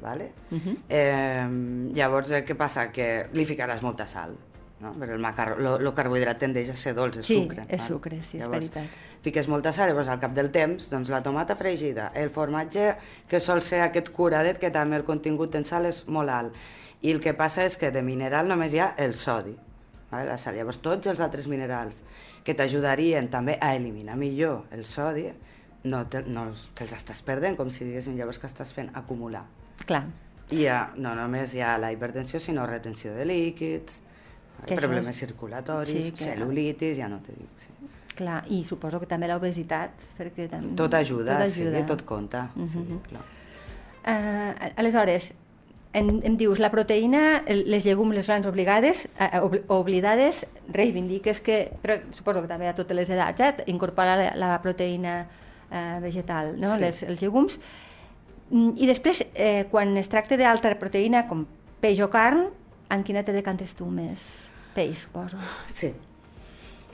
Vale? 0.00 0.32
Uh 0.52 0.58
-huh. 0.58 0.76
eh, 0.88 1.48
llavors, 1.92 2.30
què 2.30 2.54
passa? 2.54 2.92
Que 2.92 3.28
li 3.32 3.44
ficaràs 3.44 3.82
molta 3.82 4.06
sal. 4.06 4.36
No? 4.80 4.92
Però 4.94 5.14
el, 5.16 5.18
macarró, 5.18 5.56
lo, 5.58 5.72
lo 5.82 5.90
carbohidrat 5.94 6.38
tendeix 6.38 6.68
a 6.70 6.74
ser 6.78 6.92
dolç, 6.94 7.16
és 7.18 7.26
Sí, 7.26 7.40
sucre. 7.42 7.64
és 7.68 7.80
val? 7.80 7.86
sucre, 7.88 8.18
sí, 8.22 8.36
és 8.38 8.44
llavors, 8.44 8.68
veritat. 8.70 9.06
Fiques 9.24 9.48
molta 9.50 9.72
sal, 9.74 9.88
llavors 9.90 10.06
al 10.08 10.20
cap 10.22 10.32
del 10.36 10.52
temps, 10.54 10.86
doncs 10.92 11.10
la 11.10 11.18
tomata 11.22 11.56
fregida, 11.58 12.12
el 12.14 12.30
formatge, 12.30 12.92
que 13.26 13.40
sol 13.42 13.60
ser 13.66 13.80
aquest 13.82 14.12
curadet, 14.14 14.60
que 14.62 14.70
també 14.70 14.94
el 14.96 15.02
contingut 15.04 15.56
en 15.58 15.64
sal 15.66 15.86
és 15.90 16.04
molt 16.06 16.30
alt. 16.30 16.54
I 17.02 17.10
el 17.10 17.18
que 17.20 17.34
passa 17.34 17.64
és 17.66 17.76
que 17.76 17.90
de 17.90 18.02
mineral 18.06 18.46
només 18.46 18.72
hi 18.74 18.78
ha 18.78 18.92
el 18.98 19.14
sodi, 19.18 19.56
vale? 20.12 20.28
la 20.30 20.38
sal. 20.38 20.54
Llavors 20.54 20.78
tots 20.82 21.10
els 21.10 21.20
altres 21.20 21.48
minerals 21.50 22.02
que 22.46 22.54
t'ajudarien 22.54 23.28
també 23.30 23.58
a 23.60 23.74
eliminar 23.74 24.14
millor 24.16 24.64
el 24.70 24.84
sodi, 24.86 25.26
no, 25.90 26.04
te, 26.10 26.22
no 26.26 26.46
te'ls 26.78 26.94
estàs 26.94 27.20
perdent, 27.26 27.56
com 27.58 27.68
si 27.70 27.84
diguéssim, 27.84 28.14
llavors 28.18 28.38
que 28.38 28.46
estàs 28.46 28.70
fent 28.74 28.90
acumular. 28.94 29.42
Clar, 29.86 30.04
I 30.50 30.62
ja, 30.64 30.78
no 30.96 31.14
només 31.18 31.52
hi 31.54 31.60
ha 31.60 31.74
la 31.78 31.90
hipertensió, 31.92 32.38
sinó 32.40 32.64
retenció 32.66 33.12
de 33.14 33.24
líquids, 33.28 34.02
Que 34.66 34.76
problemes 34.76 35.14
és- 35.16 35.28
circulatoris, 35.28 35.88
Sí, 36.06 36.12
que- 36.12 36.24
cel·lulitis, 36.34 36.96
ja 36.96 37.08
no 37.08 37.18
te 37.20 37.32
dic. 37.32 37.48
Sí. 37.56 37.68
clar. 38.18 38.42
I 38.50 38.64
suposo 38.64 38.98
que 38.98 39.06
també 39.06 39.28
l'obesitat, 39.28 39.90
perquè 40.18 40.48
també... 40.50 40.74
Tot 40.74 40.92
ajuda, 40.94 41.38
tot 41.38 41.46
sí, 41.52 41.62
ajuda. 41.62 41.86
tot 41.86 42.02
compta. 42.04 42.50
sí, 42.66 42.78
Mhm. 42.78 42.98
clar. 43.08 43.22
Uh, 44.04 44.72
aleshores, 44.76 45.34
em, 45.92 46.20
em 46.24 46.36
dius, 46.36 46.58
la 46.58 46.70
proteïna, 46.70 47.42
les 47.46 47.84
llegums, 47.84 48.14
les 48.14 48.26
grans 48.26 48.46
obligades, 48.46 49.06
uh, 49.20 49.44
ob 49.44 49.54
oblidades, 49.68 50.46
reivindiques 50.68 51.40
que, 51.40 51.72
però 51.82 52.00
suposo 52.12 52.40
que 52.42 52.48
també 52.48 52.66
a 52.68 52.74
totes 52.74 52.96
les 52.96 53.08
edats, 53.10 53.40
eh, 53.40 53.54
incorporar 53.66 54.16
la, 54.18 54.34
la 54.36 54.62
proteïna 54.62 55.26
uh, 55.70 56.00
vegetal, 56.00 56.56
no? 56.58 56.74
Sí. 56.74 56.80
les, 56.80 57.02
els 57.04 57.20
llegums. 57.22 57.60
Mm, 58.50 58.70
I 58.78 58.86
després, 58.86 59.26
eh, 59.34 59.66
quan 59.70 59.94
es 59.96 60.08
tracta 60.08 60.36
d'altra 60.36 60.78
proteïna, 60.78 61.26
com 61.28 61.46
peix 61.80 62.00
o 62.00 62.08
carn, 62.10 62.48
en 62.90 63.04
quina 63.04 63.24
te 63.24 63.34
decantes 63.36 63.74
tu 63.78 63.88
més? 63.92 64.48
Peix, 64.74 65.04
suposo. 65.06 65.40
Sí. 65.72 65.92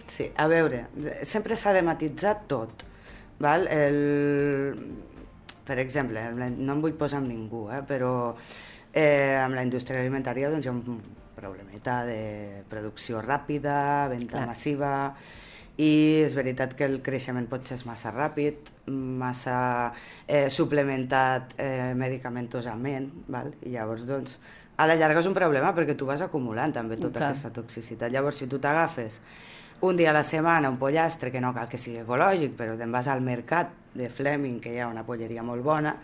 Sí, 0.06 0.28
a 0.36 0.46
veure, 0.50 0.84
sempre 1.24 1.56
s'ha 1.56 1.72
de 1.72 1.82
matitzar 1.82 2.36
tot. 2.50 2.84
Val? 3.40 3.66
El... 3.72 4.74
Per 5.64 5.78
exemple, 5.80 6.26
no 6.36 6.74
em 6.76 6.80
vull 6.84 6.96
posar 7.00 7.22
amb 7.22 7.30
ningú, 7.32 7.64
eh? 7.72 7.80
però 7.88 8.34
eh, 8.92 9.40
amb 9.40 9.56
la 9.56 9.64
indústria 9.64 10.02
alimentària 10.02 10.50
doncs, 10.52 10.66
hi 10.66 10.68
ha 10.68 10.74
un 10.76 11.00
problemeta 11.34 12.02
de 12.04 12.64
producció 12.68 13.22
ràpida, 13.24 14.10
venda 14.12 14.36
Clar. 14.36 14.46
massiva, 14.52 14.92
i 15.80 16.20
és 16.22 16.36
veritat 16.36 16.76
que 16.78 16.86
el 16.86 17.00
creixement 17.02 17.48
pot 17.50 17.66
ser 17.66 17.80
massa 17.88 18.12
ràpid, 18.14 18.70
massa 18.92 19.56
eh, 20.28 20.46
suplementat 20.52 21.56
eh, 21.58 21.94
medicamentosament, 21.98 23.08
val? 23.32 23.50
i 23.64 23.74
llavors 23.74 24.04
doncs, 24.06 24.38
a 24.76 24.86
la 24.86 24.96
llarga 24.98 25.22
és 25.22 25.28
un 25.30 25.34
problema 25.36 25.72
perquè 25.74 25.96
tu 25.98 26.06
vas 26.08 26.22
acumulant 26.24 26.72
també 26.74 26.96
tota 26.98 27.20
Clar. 27.20 27.30
aquesta 27.30 27.52
toxicitat. 27.54 28.12
Llavors, 28.12 28.40
si 28.42 28.48
tu 28.50 28.58
t'agafes 28.58 29.20
un 29.84 29.96
dia 29.96 30.10
a 30.10 30.14
la 30.16 30.22
setmana 30.24 30.70
un 30.70 30.78
pollastre, 30.78 31.30
que 31.30 31.40
no 31.40 31.52
cal 31.54 31.68
que 31.68 31.78
sigui 31.78 32.00
ecològic, 32.02 32.54
però 32.56 32.76
te'n 32.78 32.92
vas 32.92 33.08
al 33.10 33.20
mercat 33.20 33.70
de 33.94 34.08
Fleming, 34.08 34.60
que 34.62 34.72
hi 34.72 34.80
ha 34.80 34.88
una 34.88 35.04
polleria 35.04 35.42
molt 35.42 35.62
bona, 35.62 35.94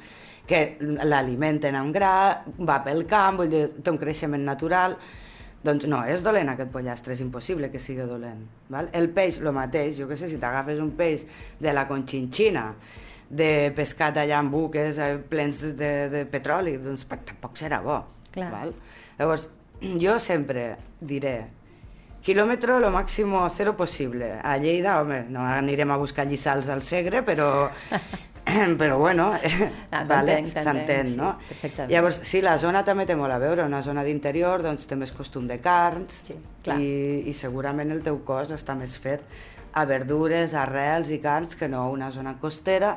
que 0.47 0.77
l'alimenten 0.81 1.75
amb 1.79 1.95
gra, 1.95 2.13
va 2.59 2.81
pel 2.85 3.07
camp, 3.09 3.41
vull 3.41 3.51
dir, 3.51 3.65
té 3.81 3.91
un 3.91 3.99
creixement 3.99 4.45
natural, 4.45 4.97
doncs 5.65 5.87
no, 5.91 6.01
és 6.09 6.23
dolent 6.25 6.53
aquest 6.53 6.71
pollastre, 6.73 7.15
és 7.15 7.23
impossible 7.25 7.71
que 7.73 7.81
sigui 7.83 8.07
dolent. 8.09 8.43
Val? 8.73 8.89
El 8.97 9.11
peix, 9.17 9.41
el 9.41 9.53
mateix, 9.55 9.99
jo 10.01 10.09
què 10.09 10.17
sé, 10.17 10.29
si 10.29 10.41
t'agafes 10.41 10.81
un 10.81 10.95
peix 10.97 11.27
de 11.61 11.75
la 11.77 11.87
Conchinchina, 11.89 12.71
de 13.31 13.71
pescat 13.77 14.17
allà 14.19 14.41
amb 14.43 14.51
buques 14.51 14.99
eh, 14.99 15.13
plens 15.31 15.61
de, 15.79 15.93
de 16.11 16.25
petroli, 16.27 16.75
doncs 16.83 17.07
tampoc 17.07 17.61
serà 17.61 17.79
bo. 17.85 18.01
Clar. 18.35 18.51
Val? 18.53 18.75
Llavors, 19.19 19.49
jo 20.05 20.19
sempre 20.23 20.77
diré, 21.01 21.37
quilòmetre 22.25 22.79
lo 22.81 22.91
màximo 22.93 23.47
zero 23.55 23.77
possible. 23.77 24.35
A 24.45 24.57
Lleida, 24.61 24.99
home, 25.01 25.23
no 25.33 25.41
anirem 25.47 25.91
a 25.91 25.97
buscar 26.01 26.27
lliçals 26.29 26.69
al 26.69 26.83
Segre, 26.83 27.23
però 27.25 27.71
però 28.81 28.99
bueno, 28.99 29.31
Ah, 29.91 30.03
vale, 30.09 30.41
t'entenc, 30.41 30.53
t'entenc, 30.55 30.65
s'entén, 30.65 31.09
sí, 31.13 31.17
no? 31.17 31.35
perfectament. 31.49 31.91
Llavors, 31.93 32.21
sí, 32.27 32.41
la 32.43 32.57
zona 32.59 32.83
també 32.87 33.07
té 33.07 33.15
molt 33.17 33.33
a 33.33 33.39
veure, 33.39 33.65
una 33.69 33.83
zona 33.83 34.03
d'interior 34.07 34.63
doncs 34.65 34.87
té 34.91 34.97
més 34.99 35.13
costum 35.15 35.47
de 35.47 35.61
carns 35.63 36.23
Sí, 36.27 36.37
clar. 36.65 36.79
i, 36.81 37.29
i 37.31 37.35
segurament 37.37 37.93
el 37.95 38.03
teu 38.03 38.19
cos 38.27 38.51
està 38.57 38.75
més 38.75 38.97
fet 38.99 39.23
a 39.73 39.85
verdures, 39.87 40.55
arrels 40.59 41.13
i 41.15 41.21
carns 41.23 41.55
que 41.55 41.69
no 41.71 41.85
una 41.93 42.09
zona 42.11 42.33
costera 42.43 42.97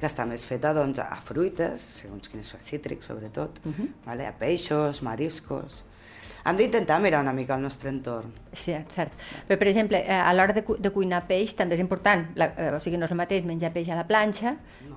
que 0.00 0.06
està 0.08 0.24
més 0.26 0.44
feta 0.48 0.72
doncs, 0.74 0.98
a 0.98 1.20
fruites, 1.24 1.80
segons 2.00 2.28
quins 2.28 2.46
són 2.48 2.60
cítrics 2.64 3.06
sobretot, 3.06 3.60
Mhm. 3.64 3.88
vale? 4.06 4.26
a 4.26 4.32
peixos, 4.32 5.02
mariscos... 5.02 5.84
Hem 6.42 6.56
d'intentar 6.56 6.96
mirar 7.04 7.18
una 7.20 7.34
mica 7.36 7.54
el 7.54 7.60
nostre 7.60 7.90
entorn. 7.90 8.30
Sí, 8.50 8.72
cert. 8.88 9.12
Però, 9.46 9.58
per 9.58 9.68
exemple, 9.68 9.98
eh, 10.00 10.10
a 10.16 10.32
l'hora 10.32 10.54
de, 10.56 10.62
cu 10.64 10.78
de 10.80 10.88
cuinar 10.90 11.26
peix 11.28 11.52
també 11.54 11.74
és 11.76 11.80
important. 11.84 12.30
La, 12.34 12.46
eh, 12.56 12.70
o 12.72 12.80
sigui, 12.80 12.96
no 12.96 13.04
és 13.04 13.10
el 13.12 13.18
mateix 13.18 13.44
menjar 13.44 13.68
peix 13.74 13.90
a 13.92 13.94
la 13.98 14.06
planxa 14.08 14.54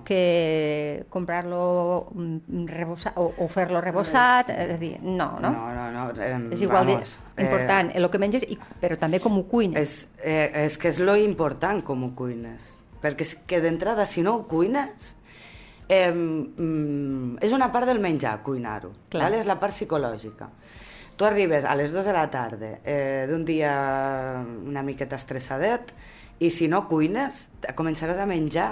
que 0.07 1.03
comprar-lo 1.09 2.07
mm, 2.13 2.65
rebossat 2.69 3.17
o, 3.19 3.33
o 3.37 3.47
fer-lo 3.51 3.81
rebossat, 3.81 4.49
és 4.55 4.71
a 4.71 4.77
dir, 4.79 4.93
no, 5.01 5.33
no? 5.43 5.51
No, 5.51 5.73
no, 5.75 5.89
no. 5.91 6.05
Eh, 6.15 6.31
és 6.55 6.61
igual 6.63 6.87
vamos, 6.87 7.17
de 7.35 7.43
important 7.43 7.91
el 7.93 8.09
que 8.09 8.19
menges, 8.23 8.45
i, 8.47 8.57
però 8.79 8.97
també 8.97 9.19
com 9.19 9.37
ho 9.37 9.43
cuines. 9.43 9.81
És, 9.81 10.07
eh, 10.23 10.49
és 10.63 10.77
que 10.77 10.87
és 10.93 10.99
lo 11.03 11.17
important 11.19 11.83
com 11.83 12.03
ho 12.07 12.13
cuines. 12.15 12.79
Perquè 13.03 13.27
és 13.27 13.35
que 13.47 13.59
d'entrada, 13.63 14.07
si 14.07 14.23
no 14.23 14.37
ho 14.37 14.45
cuines, 14.47 15.13
eh, 15.89 16.11
mm, 16.11 17.43
és 17.43 17.51
una 17.51 17.71
part 17.71 17.89
del 17.89 17.99
menjar, 17.99 18.39
cuinar-ho. 18.43 18.93
Vale? 19.11 19.39
És 19.43 19.49
la 19.49 19.59
part 19.59 19.75
psicològica. 19.75 20.49
Tu 21.15 21.25
arribes 21.25 21.65
a 21.65 21.75
les 21.75 21.91
2 21.93 22.07
de 22.09 22.13
la 22.15 22.29
tarda 22.31 22.79
eh, 22.83 23.27
d'un 23.29 23.43
dia 23.45 23.73
una 24.41 24.81
miqueta 24.81 25.19
estressadet 25.19 25.91
i 26.39 26.49
si 26.49 26.67
no 26.67 26.87
cuines, 26.89 27.51
començaràs 27.77 28.17
a 28.17 28.25
menjar 28.25 28.71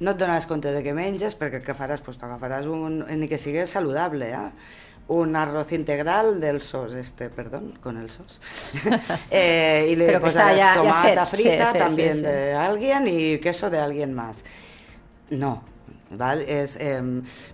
no 0.00 0.12
et 0.12 0.18
donaràs 0.18 0.46
compte 0.46 0.70
de 0.74 0.82
què 0.82 0.94
menges 0.94 1.34
perquè 1.38 1.60
què 1.64 1.74
faràs? 1.74 2.02
Pues 2.06 2.18
t'agafaràs 2.20 2.68
un, 2.70 3.00
ni 3.18 3.28
que 3.30 3.38
sigui 3.38 3.64
saludable, 3.66 4.30
eh? 4.30 4.50
Un 5.08 5.36
arroz 5.36 5.72
integral 5.72 6.38
del 6.40 6.60
sos, 6.60 6.92
este, 6.94 7.30
perdón, 7.30 7.78
con 7.82 7.96
el 7.96 8.10
sos. 8.10 8.40
eh, 9.30 9.88
y 9.90 9.96
le 9.96 10.06
Pero 10.06 10.28
ya- 10.28 10.54
ya 10.54 10.74
tomata 10.74 11.26
fet, 11.26 11.40
frita 11.40 11.66
sí, 11.66 11.72
sí, 11.72 11.78
también 11.78 12.12
sí, 12.14 12.18
sí. 12.20 12.26
de 12.26 12.54
alguien 12.54 13.08
y 13.08 13.38
queso 13.38 13.70
de 13.70 13.78
alguien 13.78 14.12
más. 14.14 14.44
No, 15.30 15.62
val? 16.10 16.42
És, 16.42 16.76
eh, 16.80 17.02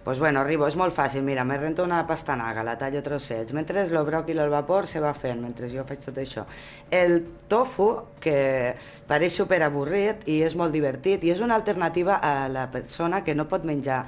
pues 0.04 0.18
bueno, 0.18 0.40
arribo, 0.40 0.66
és 0.66 0.76
molt 0.78 0.94
fàcil, 0.94 1.23
mira, 1.23 1.44
me 1.44 1.56
rento 1.58 1.82
una 1.84 2.04
pastanaga, 2.06 2.62
la 2.62 2.76
tallo 2.78 3.00
a 3.00 3.02
trossets, 3.02 3.52
mentre 3.52 3.82
el 3.82 3.90
bròquil 4.06 4.38
al 4.38 4.50
vapor 4.50 4.87
se 4.87 5.00
va 5.00 5.14
fent, 5.14 5.40
mentre 5.42 5.70
jo 5.70 5.84
faig 5.84 6.02
tot 6.04 6.18
això. 6.23 6.44
El 6.90 7.25
tofu, 7.49 7.88
que 8.20 8.75
pareix 9.08 9.34
super 9.34 9.62
avorrit 9.62 10.26
i 10.30 10.42
és 10.42 10.54
molt 10.54 10.73
divertit, 10.73 11.25
i 11.25 11.30
és 11.30 11.40
una 11.40 11.54
alternativa 11.54 12.20
a 12.23 12.49
la 12.49 12.68
persona 12.70 13.25
que 13.25 13.34
no 13.34 13.49
pot 13.49 13.64
menjar 13.64 14.04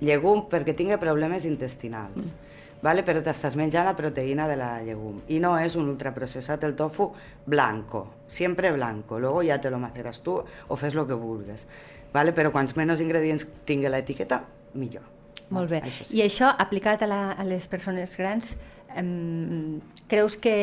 llegum 0.00 0.48
perquè 0.50 0.74
tingui 0.74 0.98
problemes 0.98 1.44
intestinals. 1.46 2.32
Mm. 2.32 2.43
Vale? 2.84 3.00
però 3.00 3.22
t'estàs 3.24 3.56
menjant 3.56 3.86
la 3.88 3.96
proteïna 3.96 4.44
de 4.50 4.58
la 4.60 4.70
llegum 4.84 5.22
i 5.32 5.38
no 5.40 5.54
és 5.56 5.78
un 5.80 5.88
ultraprocessat 5.88 6.66
el 6.68 6.76
tofu 6.76 7.08
blanco, 7.46 8.06
siempre 8.26 8.72
blanco 8.72 9.18
luego 9.18 9.42
ya 9.42 9.60
te 9.60 9.70
lo 9.70 9.78
maceras 9.80 10.20
tú 10.22 10.36
o 10.68 10.76
fes 10.76 10.94
lo 10.94 11.06
que 11.06 11.16
vulgues 11.16 11.66
vale? 12.12 12.36
però 12.36 12.52
quants 12.52 12.76
menys 12.76 13.00
ingredients 13.00 13.48
tingui 13.64 13.88
l'etiqueta, 13.88 14.44
millor 14.74 15.14
Molt 15.52 15.70
bé. 15.70 15.80
Això 15.84 16.06
sí. 16.06 16.18
I 16.18 16.24
això, 16.24 16.48
aplicat 16.60 17.02
a, 17.04 17.08
la, 17.10 17.20
a 17.36 17.44
les 17.46 17.66
persones 17.70 18.14
grans, 18.16 18.54
em, 18.96 19.80
creus 20.08 20.38
que, 20.40 20.54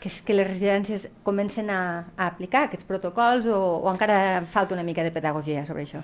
que, 0.00 0.10
que 0.24 0.36
les 0.36 0.48
residències 0.48 1.08
comencen 1.26 1.70
a, 1.70 1.82
a 2.16 2.26
aplicar 2.26 2.66
aquests 2.66 2.88
protocols 2.88 3.46
o, 3.46 3.60
o 3.82 3.92
encara 3.92 4.42
falta 4.50 4.76
una 4.76 4.86
mica 4.86 5.06
de 5.06 5.14
pedagogia 5.14 5.64
sobre 5.68 5.86
això? 5.86 6.02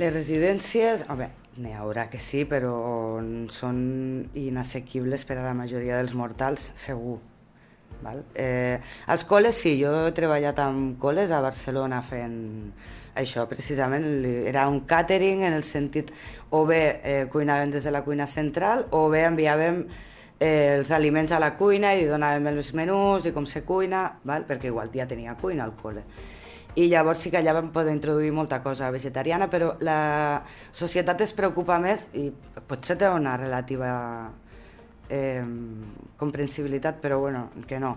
Les 0.00 0.12
residències, 0.12 1.06
home, 1.08 1.30
n'hi 1.56 1.72
haurà 1.76 2.08
que 2.10 2.18
sí, 2.18 2.44
però 2.48 2.74
són 3.52 3.78
inassequibles 4.38 5.24
per 5.28 5.38
a 5.38 5.46
la 5.46 5.54
majoria 5.54 6.00
dels 6.00 6.14
mortals, 6.18 6.72
segur. 6.78 7.20
Val? 8.02 8.24
Eh, 8.34 8.80
als 9.06 9.24
col·les 9.28 9.56
sí, 9.56 9.76
jo 9.80 9.92
he 10.08 10.12
treballat 10.16 10.58
amb 10.60 10.98
col·les 11.00 11.30
a 11.32 11.40
Barcelona 11.44 12.02
fent 12.04 12.36
això, 13.14 13.46
precisament, 13.48 14.04
era 14.50 14.66
un 14.68 14.82
catering 14.90 15.44
en 15.46 15.54
el 15.54 15.62
sentit, 15.62 16.10
o 16.50 16.64
bé 16.66 16.82
eh, 16.98 17.22
cuinàvem 17.30 17.72
des 17.72 17.86
de 17.86 17.94
la 17.94 18.02
cuina 18.04 18.26
central, 18.26 18.88
o 18.90 19.06
bé 19.12 19.22
enviàvem 19.28 19.84
eh, 20.40 20.74
els 20.74 20.90
aliments 20.90 21.32
a 21.32 21.40
la 21.40 21.54
cuina 21.56 21.94
i 21.94 22.08
donàvem 22.10 22.50
els 22.50 22.74
menús 22.74 23.30
i 23.30 23.32
com 23.32 23.46
se 23.46 23.62
cuina, 23.64 24.08
val? 24.26 24.44
perquè 24.50 24.72
igual 24.74 24.90
ja 24.92 25.06
tenia 25.06 25.38
cuina 25.40 25.64
al 25.64 25.78
col·le 25.78 26.02
i 26.74 26.88
llavors 26.90 27.20
sí 27.22 27.30
que 27.30 27.38
allà 27.38 27.54
vam 27.54 27.70
poder 27.74 27.92
introduir 27.94 28.32
molta 28.34 28.60
cosa 28.62 28.90
vegetariana, 28.90 29.48
però 29.50 29.74
la 29.84 30.42
societat 30.72 31.20
es 31.22 31.34
preocupa 31.36 31.78
més 31.82 32.08
i 32.18 32.30
potser 32.68 32.96
té 32.98 33.10
una 33.10 33.36
relativa 33.38 33.90
eh, 35.08 35.44
comprensibilitat, 36.18 36.98
però 37.02 37.20
bueno, 37.22 37.48
que 37.68 37.78
no, 37.78 37.96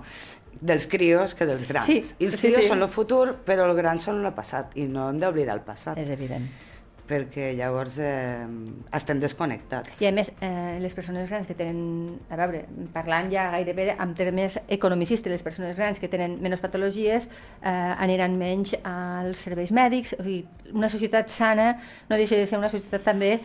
dels 0.62 0.88
crios 0.88 1.34
que 1.36 1.46
dels 1.50 1.68
grans. 1.68 1.90
Sí, 1.90 2.00
I 2.20 2.30
els 2.30 2.38
sí, 2.38 2.46
crios 2.46 2.64
sí. 2.64 2.70
són 2.72 2.86
el 2.86 2.90
futur, 2.94 3.38
però 3.46 3.68
els 3.70 3.78
grans 3.78 4.08
són 4.10 4.24
el 4.24 4.34
passat, 4.38 4.78
i 4.78 4.88
no 4.90 5.10
hem 5.12 5.22
d'oblidar 5.22 5.58
el 5.58 5.66
passat, 5.66 5.98
És 5.98 6.14
evident. 6.14 6.48
Perquè 7.08 7.54
llavors 7.58 7.98
eh, 8.04 8.46
estem 8.94 9.20
desconnectats. 9.24 10.02
I 10.04 10.10
a 10.10 10.12
més, 10.16 10.32
eh, 10.44 10.78
les 10.84 10.94
persones 10.94 11.30
grans 11.30 11.48
que 11.48 11.56
tenen, 11.56 12.18
a 12.30 12.36
veure, 12.40 12.66
parlant 12.94 13.30
ja 13.32 13.50
gairebé 13.56 13.94
amb 13.98 14.16
termes 14.18 14.60
economicistes, 14.68 15.32
les 15.32 15.44
persones 15.46 15.78
grans 15.80 16.00
que 16.00 16.10
tenen 16.12 16.38
menys 16.44 16.60
patologies 16.64 17.30
eh, 17.30 17.70
aniran 17.72 18.36
menys 18.38 18.76
als 18.84 19.46
serveis 19.48 19.72
mèdics, 19.72 20.14
o 20.20 20.24
sigui, 20.24 20.44
una 20.74 20.90
societat 20.92 21.30
sana 21.32 21.78
no 22.10 22.18
deixa 22.20 22.36
de 22.36 22.46
ser 22.46 22.60
una 22.60 22.70
societat 22.70 23.04
també 23.08 23.38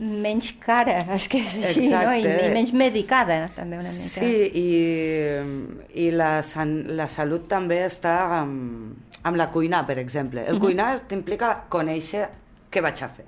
menys 0.00 0.54
cara, 0.56 0.94
és 1.18 1.26
que 1.28 1.42
és 1.44 1.58
així, 1.60 1.90
no? 1.92 2.00
I, 2.08 2.22
Exacte. 2.24 2.46
I 2.48 2.54
menys 2.54 2.70
medicada, 2.72 3.36
també 3.52 3.76
una 3.76 3.90
mica. 3.92 4.08
Sí, 4.14 4.32
i, 4.56 6.06
i 6.06 6.10
la, 6.16 6.38
san, 6.46 6.72
la 6.96 7.04
salut 7.12 7.44
també 7.50 7.82
està 7.84 8.14
amb, 8.40 8.96
amb 9.28 9.36
la 9.36 9.50
cuina, 9.52 9.82
per 9.86 9.98
exemple. 10.00 10.40
El 10.46 10.56
Mhm. 10.56 10.60
cuinar 10.64 10.88
t'implica 11.04 11.66
conèixer 11.68 12.30
què 12.70 12.80
vaig 12.82 13.02
a 13.02 13.08
fer, 13.08 13.26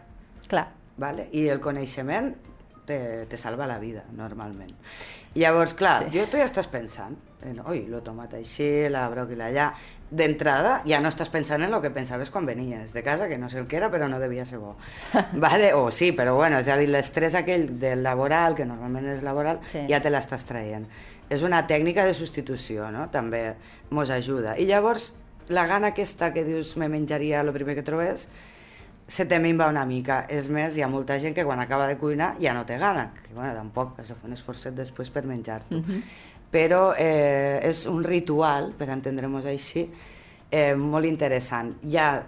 Clar, 0.49 0.69
vale? 0.97 1.29
i 1.33 1.47
el 1.49 1.61
coneixement 1.61 2.35
te, 2.87 3.27
te 3.27 3.37
salva 3.37 3.67
la 3.67 3.79
vida, 3.79 4.05
normalment. 4.17 4.73
Llavors, 5.35 5.73
clar, 5.75 6.11
Sí. 6.11 6.19
jo 6.19 6.27
tu 6.29 6.37
ja 6.37 6.45
estàs 6.45 6.67
pensant 6.69 7.15
en, 7.43 7.61
oi, 7.67 7.87
el 7.89 8.03
tomat 8.05 8.35
així, 8.35 8.89
la 8.93 9.07
bròquil 9.09 9.41
allà, 9.41 9.71
d'entrada 10.13 10.83
ja 10.85 11.01
no 11.01 11.09
estàs 11.09 11.31
pensant 11.33 11.63
en 11.65 11.73
el 11.73 11.81
que 11.81 11.91
pensaves 11.91 12.29
quan 12.31 12.45
venies 12.47 12.93
de 12.93 13.03
casa, 13.03 13.29
que 13.29 13.39
no 13.39 13.49
sé 13.49 13.59
el 13.63 13.67
que 13.67 13.77
era, 13.79 13.89
però 13.91 14.09
no 14.11 14.19
devia 14.21 14.45
ser 14.45 14.59
bo. 14.59 14.77
vale? 15.33 15.73
O 15.75 15.91
sí, 15.91 16.13
però 16.13 16.35
bueno, 16.37 16.59
és 16.61 16.69
a 16.69 16.77
dir, 16.77 16.91
l'estrès 16.93 17.35
aquell 17.35 17.79
del 17.81 18.03
laboral, 18.05 18.55
que 18.55 18.67
normalment 18.69 19.09
és 19.17 19.23
laboral, 19.25 19.61
Sí. 19.73 19.87
ja 19.89 20.03
te 20.03 20.11
l'estàs 20.13 20.45
traient. 20.45 20.87
És 21.31 21.43
una 21.43 21.67
tècnica 21.67 22.05
de 22.05 22.13
substitució, 22.13 22.91
no? 22.93 23.09
També 23.11 23.55
mos 23.91 24.11
ajuda. 24.11 24.59
I 24.61 24.67
llavors, 24.69 25.15
la 25.49 25.67
gana 25.67 25.95
aquesta 25.95 26.33
que 26.35 26.45
dius 26.45 26.77
me 26.77 26.89
menjaria 26.93 27.41
el 27.41 27.53
primer 27.53 27.75
que 27.75 27.83
trobés, 27.83 28.29
se 29.13 29.27
te 29.27 29.39
minva 29.39 29.67
una 29.69 29.85
mica. 29.85 30.23
És 30.33 30.47
més, 30.49 30.73
hi 30.73 30.81
ha 30.81 30.89
molta 30.89 31.19
gent 31.21 31.35
que 31.37 31.45
quan 31.45 31.61
acaba 31.61 31.85
de 31.91 31.99
cuinar 32.01 32.31
ja 32.41 32.55
no 32.57 32.63
té 32.65 32.79
gana, 32.81 33.11
que 33.19 33.35
bueno, 33.37 33.53
tampoc 33.59 33.99
has 34.01 34.09
de 34.09 34.17
fer 34.17 34.31
un 34.31 34.39
esforçet 34.39 34.79
després 34.79 35.13
per 35.13 35.27
menjar-t'ho. 35.29 35.83
Mhm. 35.83 35.99
Però 36.53 36.95
eh, 36.97 37.61
és 37.69 37.85
un 37.89 38.01
ritual, 38.05 38.71
per 38.77 38.89
entendre-nos 38.93 39.45
així, 39.49 39.85
eh, 40.51 40.73
molt 40.77 41.05
interessant. 41.09 41.75
Ja 41.93 42.23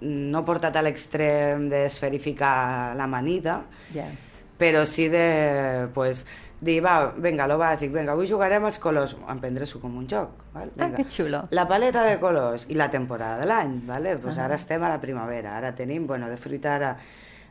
no 0.00 0.44
portat 0.48 0.76
a 0.76 0.82
l'extrem 0.84 1.68
d'esferificar 1.68 2.96
l'amanida, 2.96 3.60
ja. 3.92 4.08
però 4.56 4.86
sí 4.88 5.10
de 5.12 5.88
pues, 5.92 6.24
dir, 6.60 6.80
va, 6.84 7.12
vinga, 7.16 7.46
lo 7.48 7.56
bàsic, 7.58 7.90
vinga, 7.92 8.12
avui 8.12 8.26
jugarem 8.28 8.64
als 8.68 8.78
colors, 8.78 9.16
emprendre-s'ho 9.32 9.80
com 9.80 9.96
un 9.96 10.06
joc. 10.08 10.30
Val? 10.54 10.70
Ah, 10.78 10.84
Vinga. 10.86 10.96
que 10.96 11.04
xulo. 11.08 11.42
La 11.50 11.66
paleta 11.68 12.02
de 12.04 12.18
colors 12.20 12.66
i 12.68 12.74
la 12.74 12.90
temporada 12.90 13.38
de 13.40 13.46
l'any, 13.46 13.80
¿vale? 13.86 14.16
pues 14.18 14.38
ara 14.38 14.54
estem 14.56 14.82
a 14.82 14.88
la 14.88 15.00
primavera, 15.00 15.56
ara 15.56 15.74
tenim, 15.74 16.06
bueno, 16.06 16.28
de 16.28 16.36
fruita 16.36 16.74
ara 16.74 16.96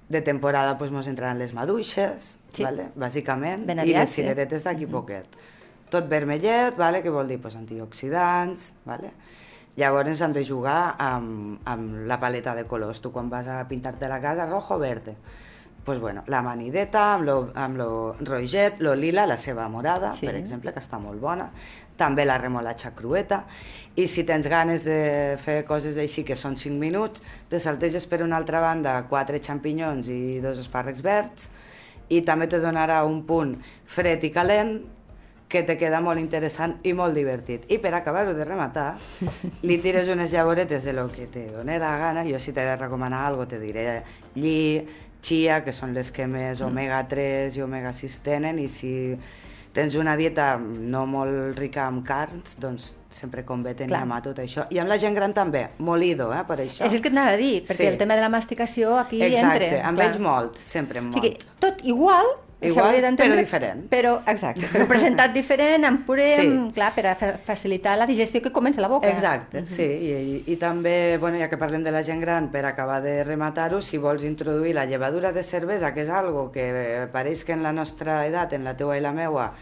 de 0.09 0.21
temporada 0.21 0.77
pues, 0.77 0.89
mos 0.91 1.07
entraran 1.07 1.37
les 1.37 1.53
maduixes, 1.53 2.39
Sí. 2.53 2.63
vale? 2.63 2.89
bàsicament, 2.95 3.65
Ben 3.67 3.77
i 3.77 3.81
aviat, 3.81 3.99
les 4.01 4.09
sí. 4.09 4.21
cireretes 4.21 4.63
d'aquí 4.63 4.85
poquet. 4.87 5.25
Tot 5.89 6.07
vermellet, 6.09 6.75
vale? 6.77 7.01
que 7.03 7.09
vol 7.09 7.27
dir 7.27 7.39
pues, 7.41 7.55
antioxidants, 7.55 8.73
vale? 8.85 9.11
Llavors 9.77 10.19
hem 10.21 10.33
de 10.33 10.43
jugar 10.45 10.95
amb, 10.99 11.59
amb 11.65 12.05
la 12.07 12.19
paleta 12.19 12.53
de 12.55 12.65
colors. 12.65 12.99
Tu 13.01 13.11
quan 13.13 13.29
vas 13.29 13.47
a 13.47 13.61
pintar-te 13.67 14.07
la 14.09 14.19
casa, 14.19 14.45
rojo 14.49 14.75
o 14.75 14.79
verde. 14.79 15.15
Pues 15.85 15.99
bueno, 15.99 16.23
la 16.27 16.41
manideta 16.41 17.13
amb 17.15 17.25
lo, 17.25 17.37
amb 17.55 17.77
lo 17.77 18.13
roget, 18.19 18.79
lo 18.79 18.93
lila, 18.95 19.25
la 19.25 19.37
seva 19.37 19.67
morada, 19.69 20.13
Sí. 20.13 20.25
per 20.27 20.35
exemple, 20.35 20.73
que 20.73 20.79
està 20.79 20.99
molt 20.99 21.19
bona, 21.19 21.49
també 21.97 22.25
la 22.25 22.37
remolatxa 22.37 22.91
crueta, 22.95 23.45
i 23.95 24.05
si 24.07 24.23
tens 24.23 24.47
ganes 24.47 24.83
de 24.85 25.35
fer 25.41 25.63
coses 25.65 25.97
així 25.97 26.23
que 26.23 26.35
són 26.35 26.55
5 26.57 26.77
minuts, 26.79 27.23
te 27.49 27.59
salteges 27.59 28.05
per 28.07 28.21
una 28.23 28.37
altra 28.37 28.61
banda 28.61 29.03
4 29.09 29.39
xampinyons 29.41 30.09
i 30.09 30.39
dos 30.39 30.59
espàrrecs 30.59 31.01
verds, 31.01 31.49
i 32.09 32.21
també 32.21 32.47
te 32.47 32.59
donarà 32.59 33.03
un 33.05 33.23
punt 33.25 33.57
fred 33.85 34.23
i 34.23 34.31
calent 34.31 34.79
que 35.49 35.63
te 35.65 35.75
queda 35.81 35.99
molt 35.99 36.19
interessant 36.21 36.75
i 36.85 36.93
molt 36.93 37.15
divertit. 37.17 37.65
I 37.73 37.79
per 37.81 37.91
acabar-ho 37.97 38.35
de 38.37 38.45
rematar, 38.45 38.93
li 39.65 39.77
tires 39.81 40.07
unes 40.07 40.29
llavoretes 40.31 40.83
de 40.85 40.93
lo 40.93 41.07
que 41.11 41.25
te 41.25 41.47
doni 41.49 41.79
la 41.81 41.97
gana. 41.97 42.23
Jo 42.23 42.37
si 42.37 42.53
t'he 42.53 42.61
de 42.61 42.75
recomanar 42.77 43.25
algo 43.25 43.47
te 43.47 43.57
diré 43.59 44.03
lli, 44.35 44.85
chia, 45.21 45.63
que 45.63 45.73
són 45.75 45.93
les 45.93 46.11
que 46.11 46.27
més 46.27 46.61
omega 46.61 47.03
3 47.07 47.57
i 47.57 47.61
omega 47.61 47.91
6 47.93 48.19
tenen, 48.25 48.59
i 48.59 48.67
si 48.67 49.17
tens 49.73 49.95
una 49.95 50.15
dieta 50.17 50.57
no 50.57 51.05
molt 51.05 51.57
rica 51.59 51.87
en 51.87 52.01
carns, 52.03 52.55
doncs 52.59 52.95
sempre 53.09 53.43
convé 53.45 53.75
tenir 53.75 53.89
Clar. 53.93 54.01
a 54.03 54.09
mà 54.09 54.21
tot 54.21 54.37
això. 54.41 54.65
I 54.73 54.79
amb 54.81 54.89
la 54.89 54.97
gent 54.97 55.15
gran 55.15 55.33
també, 55.33 55.67
molido, 55.79 56.31
eh, 56.33 56.43
per 56.47 56.57
això. 56.57 56.85
És 56.85 56.93
el 56.93 57.01
que 57.01 57.09
et 57.09 57.13
anava 57.15 57.33
a 57.33 57.37
dir, 57.37 57.63
perquè 57.63 57.75
Sí. 57.75 57.85
el 57.87 57.97
tema 57.97 58.15
de 58.15 58.21
la 58.21 58.29
masticació 58.29 58.97
aquí 58.97 59.21
Exacte, 59.21 59.65
entra. 59.67 59.87
amb 59.87 59.97
clar. 59.97 60.07
ells 60.09 60.19
molt, 60.19 60.57
sempre 60.57 60.99
O 60.99 61.03
molt. 61.03 61.13
sigui, 61.15 61.37
tot 61.59 61.83
igual, 61.83 62.25
Igual, 62.61 63.15
però 63.15 63.35
diferent. 63.37 63.85
Però, 63.89 64.17
exacte, 64.27 64.67
però 64.67 64.85
presentat 64.87 65.31
diferent, 65.33 65.85
amb 65.87 66.01
puré, 66.05 66.35
Sí. 66.35 66.47
amb, 66.47 66.73
clar, 66.75 66.93
per 66.93 67.05
a 67.07 67.15
fa- 67.15 67.37
facilitar 67.37 67.97
la 67.97 68.05
digestió 68.05 68.41
que 68.41 68.51
comença 68.51 68.81
a 68.81 68.83
la 68.83 68.89
boca. 68.89 69.07
Exacte, 69.09 69.65
sí, 69.65 69.83
i, 69.83 70.11
i, 70.11 70.43
i 70.53 70.55
també, 70.57 71.17
bueno, 71.17 71.37
ja 71.39 71.47
que 71.47 71.57
parlem 71.57 71.83
de 71.83 71.91
la 71.91 72.03
gent 72.03 72.19
gran, 72.19 72.49
per 72.51 72.65
acabar 72.65 73.01
de 73.01 73.23
rematar-ho, 73.23 73.81
si 73.81 73.97
vols 73.97 74.23
introduir 74.23 74.73
la 74.75 74.85
llevadura 74.85 75.31
de 75.31 75.43
cervesa, 75.43 75.93
que 75.93 76.01
és 76.01 76.09
algo 76.09 76.51
que 76.51 77.07
pareix 77.13 77.45
que 77.45 77.53
en 77.53 77.63
la 77.63 77.71
nostra 77.71 78.25
edat, 78.27 78.51
en 78.53 78.65
la 78.65 78.75
teua 78.75 78.97
i 78.97 79.01
la 79.01 79.13
meua, 79.13 79.53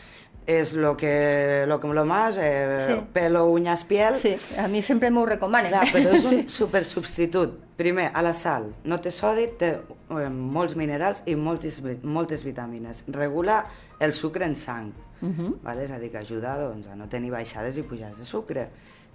és 0.47 0.73
lo 0.73 0.95
que 0.95 1.65
lo, 1.67 1.77
que 1.79 1.87
lo 1.89 2.05
más, 2.05 2.37
eh, 2.39 2.77
Sí. 2.79 2.93
pelo, 3.11 3.45
uñas, 3.51 3.83
piel, 3.83 4.15
Sí, 4.15 4.37
a 4.57 4.67
mi 4.69 4.81
sempre 4.81 5.11
m'ho 5.11 5.25
recomanen. 5.25 5.69
Clar, 5.71 5.87
però 5.91 6.13
és 6.15 6.23
un 6.25 6.31
Sí. 6.43 6.45
super 6.49 6.83
substitut. 6.85 7.59
Primer, 7.75 8.11
a 8.13 8.21
la 8.23 8.31
sal, 8.33 8.73
no 8.85 8.97
té 9.01 9.11
sodi, 9.11 9.47
té 9.59 9.73
eh, 10.09 10.29
molts 10.29 10.75
minerals 10.75 11.21
i 11.25 11.35
moltes, 11.35 11.81
moltes 12.01 12.43
vitamines. 12.45 13.03
Regula 13.07 13.65
el 13.99 14.13
sucre 14.13 14.45
en 14.45 14.55
sang, 14.55 14.93
Mhm. 15.21 15.57
vale? 15.63 15.83
és 15.83 15.91
a 15.91 15.99
dir, 15.99 16.11
que 16.11 16.17
ajuda 16.19 16.57
doncs, 16.57 16.87
a 16.87 16.95
no 16.95 17.09
tenir 17.09 17.29
baixades 17.31 17.77
i 17.77 17.83
pujades 17.83 18.19
de 18.19 18.25
sucre. 18.25 18.69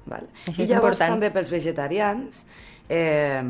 Vale? 0.04 0.26
Això 0.46 0.64
I 0.64 0.66
llavors 0.66 0.98
important. 1.00 1.10
també 1.14 1.30
pels 1.30 1.48
vegetarians 1.50 2.44
eh, 2.88 3.40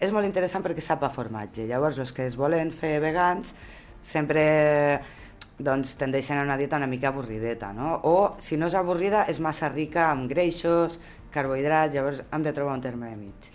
és 0.00 0.10
molt 0.12 0.26
interessant 0.26 0.62
perquè 0.64 0.80
sap 0.82 1.02
a 1.04 1.08
formatge. 1.08 1.66
Llavors, 1.66 1.96
els 1.98 2.12
que 2.12 2.26
es 2.26 2.36
volen 2.36 2.70
fer 2.72 3.00
vegans 3.00 3.54
sempre 4.02 5.00
doncs 5.60 5.94
tendeixen 6.00 6.38
a 6.40 6.42
una 6.46 6.56
dieta 6.56 6.76
una 6.80 6.88
mica 6.88 7.08
avorrideta, 7.12 7.72
no? 7.76 8.00
O, 8.08 8.34
si 8.40 8.56
no 8.56 8.66
és 8.70 8.74
avorrida, 8.78 9.26
és 9.28 9.40
massa 9.44 9.68
rica 9.68 10.08
en 10.12 10.26
greixos, 10.30 10.98
carbohidrats, 11.30 11.94
llavors 11.94 12.22
hem 12.32 12.42
de 12.42 12.52
trobar 12.56 12.74
un 12.78 12.80
terme 12.84 13.10
de 13.10 13.16
mig. 13.16 13.50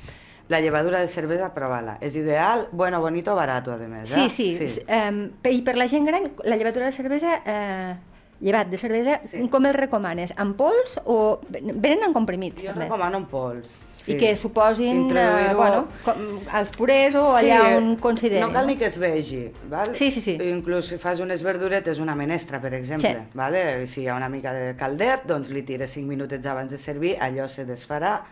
La 0.47 0.59
llevadura 0.61 0.99
de 1.01 1.07
cervesa, 1.09 1.47
prova-la. 1.55 1.97
És 2.05 2.15
ideal, 2.15 2.67
bueno, 2.71 2.99
bonito, 3.01 3.33
barato, 3.35 3.73
a 3.73 3.77
més. 3.89 4.09
Sí, 4.11 4.25
Eh? 4.27 4.29
sí. 4.29 4.69
sí. 4.69 4.81
Um, 4.85 5.31
I 5.49 5.61
per 5.65 5.73
la 5.75 5.87
gent 5.89 6.05
gran, 6.05 6.31
la 6.43 6.55
llevatura 6.55 6.85
de 6.85 6.91
cervesa, 6.93 7.39
eh, 7.45 7.95
llevat 8.39 8.67
de 8.69 8.77
cervesa, 8.77 9.19
Sí. 9.21 9.47
com 9.49 9.65
el 9.65 9.73
recomanes? 9.73 10.33
En 10.37 10.53
pols 10.55 10.99
o 11.05 11.39
venen 11.49 12.03
en 12.07 12.13
comprimits? 12.13 12.61
Jo 12.61 12.67
també? 12.73 12.85
recomano 12.85 13.17
en 13.17 13.25
pols. 13.25 13.81
Sí. 13.93 14.13
I 14.13 14.17
que 14.17 14.35
suposin 14.35 15.09
eh, 15.15 15.53
bueno, 15.55 15.87
com, 16.03 16.15
els 16.53 16.71
purés 16.75 17.15
o 17.15 17.23
allà 17.23 17.77
on 17.77 17.95
consideri. 17.95 18.41
No 18.41 18.51
cal 18.51 18.67
ni 18.67 18.75
que 18.75 18.85
es 18.85 18.97
vegi, 18.97 19.51
val? 19.69 19.95
Sí, 19.95 20.11
sí, 20.11 20.21
sí. 20.21 20.37
Inclús 20.41 20.87
si 20.87 20.97
fas 20.97 21.19
unes 21.19 21.41
verduretes, 21.43 21.99
una 21.99 22.15
menestra, 22.15 22.59
per 22.61 22.73
exemple, 22.73 23.09
Sí. 23.09 23.29
vale? 23.33 23.87
Si 23.87 24.01
hi 24.01 24.07
ha 24.09 24.15
una 24.15 24.29
mica 24.29 24.53
de 24.53 24.75
caldet, 24.75 25.25
doncs 25.25 25.49
li 25.49 25.63
tires 25.63 25.89
5 25.91 26.07
minutets 26.07 26.45
abans 26.45 26.71
de 26.71 26.77
servir, 26.77 27.17
allò 27.19 27.47
se 27.47 27.65
desfarà, 27.65 28.23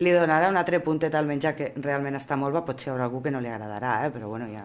li 0.00 0.10
donarà 0.10 0.48
un 0.48 0.56
altre 0.56 0.80
puntet 0.80 1.14
al 1.14 1.24
menjar 1.26 1.54
que 1.54 1.72
realment 1.76 2.16
està 2.16 2.36
molt 2.36 2.52
bo, 2.52 2.64
potser 2.64 2.88
hi 2.88 2.90
haurà 2.96 3.04
algú 3.04 3.22
que 3.22 3.30
no 3.30 3.40
li 3.40 3.48
agradarà, 3.48 4.06
eh? 4.06 4.10
però 4.10 4.26
bueno, 4.28 4.46
ja 4.52 4.64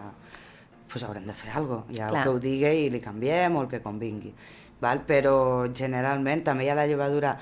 pues 0.90 1.04
haurem 1.04 1.24
de 1.24 1.32
fer 1.32 1.52
alguna 1.54 1.82
cosa, 1.82 1.92
ja 1.94 2.08
Clar. 2.08 2.16
el 2.16 2.22
que 2.24 2.28
ho 2.30 2.38
digui 2.40 2.86
i 2.86 2.90
li 2.90 2.98
canviem 3.00 3.54
o 3.56 3.62
el 3.62 3.68
que 3.68 3.80
convingui. 3.80 4.34
Val? 4.80 5.02
Però 5.06 5.66
generalment 5.72 6.42
també 6.44 6.64
hi 6.64 6.70
ha 6.72 6.74
la 6.78 6.86
llevadura 6.86 7.36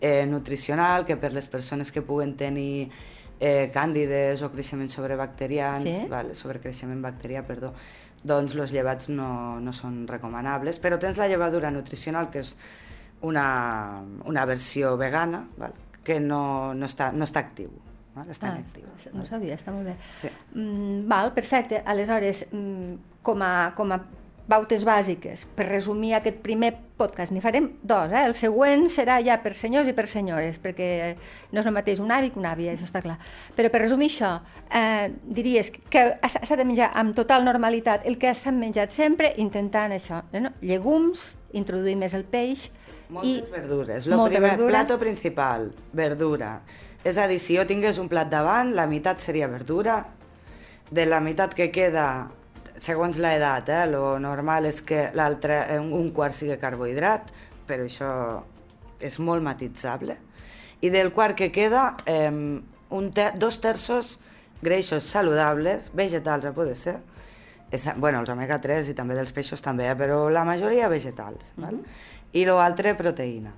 eh, 0.00 0.26
nutricional, 0.26 1.04
que 1.06 1.16
per 1.16 1.32
les 1.32 1.46
persones 1.48 1.92
que 1.92 2.02
puguen 2.02 2.34
tenir 2.36 2.90
eh, 3.38 3.70
càndides 3.72 4.42
o 4.42 4.50
creixements 4.52 4.92
sobrebacterians, 4.96 5.84
Sí. 5.84 6.08
val? 6.08 6.34
sobrecreixement 6.36 7.00
bacterià, 7.02 7.42
perdó, 7.46 7.72
doncs 8.22 8.54
els 8.56 8.72
llevats 8.72 9.08
no, 9.08 9.58
no 9.60 9.72
són 9.72 10.06
recomanables, 10.08 10.78
però 10.80 10.98
tens 10.98 11.16
la 11.16 11.28
llevadura 11.28 11.70
nutricional, 11.70 12.28
que 12.30 12.40
és 12.40 12.56
una, 13.22 14.02
una 14.24 14.44
versió 14.48 14.96
vegana, 14.96 15.46
val? 15.56 15.72
que 16.04 16.18
no, 16.20 16.72
no, 16.74 16.86
està, 16.88 17.10
no 17.12 17.24
està 17.28 17.40
actiu, 17.44 17.70
val? 18.16 18.28
està 18.32 18.50
Ah, 18.50 18.56
inactiu. 18.58 18.86
no 19.14 19.22
ho 19.22 19.26
sabia, 19.26 19.54
està 19.56 19.72
molt 19.72 19.86
bé. 19.88 19.96
Sí. 20.16 20.28
Mm, 20.54 21.06
val, 21.08 21.32
perfecte. 21.36 21.82
Aleshores, 21.84 22.46
mm, 22.52 22.94
com, 23.22 23.42
a, 23.42 23.72
com 23.76 23.92
a 23.92 24.00
pautes 24.50 24.84
bàsiques, 24.84 25.46
per 25.56 25.68
resumir 25.68 26.16
aquest 26.18 26.40
primer 26.44 26.72
podcast, 27.00 27.32
n'hi 27.32 27.40
farem 27.40 27.70
dos, 27.86 28.10
eh? 28.12 28.24
el 28.26 28.34
següent 28.36 28.88
serà 28.92 29.20
ja 29.24 29.38
per 29.40 29.54
senyors 29.56 29.88
i 29.88 29.94
per 29.96 30.04
senyores, 30.10 30.58
perquè 30.60 30.90
no 31.54 31.62
és 31.62 31.70
el 31.70 31.76
mateix 31.76 32.02
un 32.02 32.10
avi 32.12 32.32
que 32.34 32.40
una 32.42 32.52
àvia, 32.56 32.74
això 32.74 32.88
està 32.88 33.00
clar. 33.04 33.16
Però 33.56 33.70
per 33.72 33.80
resumir 33.84 34.10
això, 34.10 34.34
eh, 34.68 35.08
diries 35.24 35.70
que 35.70 36.04
s'ha 36.28 36.58
de 36.58 36.66
menjar 36.68 36.90
amb 36.98 37.16
total 37.16 37.46
normalitat 37.46 38.04
el 38.10 38.18
que 38.18 38.34
s'han 38.34 38.58
menjat 38.60 38.92
sempre, 38.92 39.32
intentant 39.38 39.94
això, 39.96 40.24
no? 40.34 40.52
llegums, 40.60 41.36
introduir 41.56 41.96
més 41.96 42.18
el 42.18 42.26
peix, 42.28 42.68
Moltes 43.10 43.48
i 43.48 43.52
verdures. 43.52 44.06
Lo 44.06 44.16
molta 44.20 44.36
primer, 44.36 44.50
verdura. 44.52 44.70
plato 44.70 44.98
principal, 44.98 45.72
verdura. 45.92 46.60
És 47.02 47.18
a 47.18 47.26
dir, 47.26 47.40
si 47.42 47.56
jo 47.56 47.64
tingués 47.66 47.98
un 47.98 48.08
plat 48.10 48.28
davant, 48.30 48.74
la 48.76 48.86
meitat 48.86 49.22
seria 49.24 49.48
verdura, 49.50 50.04
de 50.90 51.06
la 51.06 51.20
meitat 51.20 51.54
que 51.56 51.70
queda, 51.74 52.30
segons 52.80 53.18
l'edat, 53.20 53.68
eh, 53.68 53.86
lo 53.86 54.18
normal 54.18 54.66
és 54.66 54.80
que 54.82 55.10
l'altre, 55.14 55.60
eh, 55.74 55.78
un 55.78 56.10
quart 56.16 56.34
sigui 56.34 56.56
carbohidrat, 56.58 57.30
però 57.68 57.84
això 57.86 58.42
és 59.00 59.18
molt 59.20 59.44
matitzable. 59.44 60.16
I 60.80 60.88
del 60.90 61.12
quart 61.12 61.36
que 61.36 61.50
queda, 61.52 61.96
eh, 62.06 62.30
un 62.90 63.10
ter 63.12 63.32
dos 63.38 63.60
terços 63.60 64.18
greixos 64.62 65.04
saludables, 65.04 65.90
vegetals 65.94 66.44
a 66.46 66.52
poder 66.52 66.76
ser, 66.76 66.98
és, 67.70 67.86
bueno, 67.96 68.20
els 68.20 68.30
omega-3 68.32 68.88
i 68.90 68.94
també 68.94 69.14
dels 69.14 69.32
peixos 69.32 69.62
també, 69.62 69.86
eh, 69.88 69.94
però 69.96 70.28
la 70.30 70.44
majoria 70.44 70.88
vegetals. 70.88 71.52
val? 71.56 71.78
I 72.32 72.44
l'altre, 72.44 72.94
proteïna. 72.94 73.52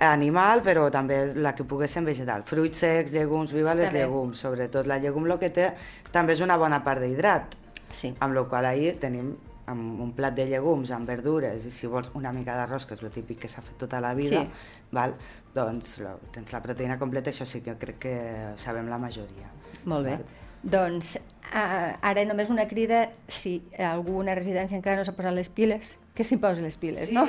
Animal, 0.00 0.62
però 0.62 0.90
també 0.90 1.34
la 1.34 1.54
que 1.54 1.64
pugui 1.64 1.86
ser 1.86 2.02
vegetal. 2.02 2.42
Fruits 2.42 2.78
secs, 2.78 3.12
llegums, 3.12 3.52
viva 3.52 3.74
les 3.74 3.90
Està 3.90 3.92
bé. 3.92 3.98
llegums. 3.98 4.38
Sobretot 4.38 4.86
la 4.86 4.98
llegum 4.98 5.26
el 5.30 5.38
que 5.38 5.50
té 5.50 5.74
també 6.10 6.32
és 6.32 6.40
una 6.40 6.56
bona 6.56 6.82
part 6.82 7.02
d'hidrat. 7.02 7.56
Sí. 7.90 8.14
Amb 8.20 8.34
la 8.34 8.44
qual 8.48 8.66
ahir 8.66 8.98
tenim 9.02 9.36
amb 9.70 10.00
un 10.02 10.12
plat 10.16 10.34
de 10.34 10.46
llegums, 10.50 10.90
amb 10.90 11.08
verdures, 11.08 11.64
i 11.66 11.70
si 11.70 11.86
vols 11.86 12.10
una 12.18 12.32
mica 12.34 12.56
d'arròs, 12.58 12.86
que 12.86 12.96
és 12.96 13.02
el 13.06 13.12
típic 13.14 13.44
que 13.44 13.48
s'ha 13.48 13.62
fet 13.62 13.78
tota 13.78 14.00
la 14.00 14.14
vida, 14.14 14.42
Sí. 14.42 14.50
val? 14.90 15.14
doncs 15.54 15.98
la, 16.00 16.16
tens 16.32 16.52
la 16.52 16.62
proteïna 16.62 16.98
completa, 16.98 17.30
això 17.30 17.46
sí 17.46 17.60
que 17.60 17.76
crec 17.78 17.98
que 17.98 18.16
sabem 18.56 18.88
la 18.88 18.98
majoria. 18.98 19.50
Molt 19.84 20.06
bé. 20.06 20.16
Val? 20.16 20.24
Doncs 20.62 21.14
uh, 21.16 21.96
ara 22.02 22.24
només 22.28 22.50
una 22.50 22.66
crida, 22.68 23.08
si 23.28 23.62
alguna 23.78 24.34
residència 24.34 24.76
encara 24.76 24.96
no 24.96 25.04
s'ha 25.04 25.14
posat 25.16 25.32
les 25.32 25.48
piles, 25.48 25.96
que 26.14 26.24
s'hi 26.24 26.36
posi 26.36 26.60
les 26.60 26.76
piles, 26.76 27.08
sí, 27.08 27.14
no? 27.14 27.24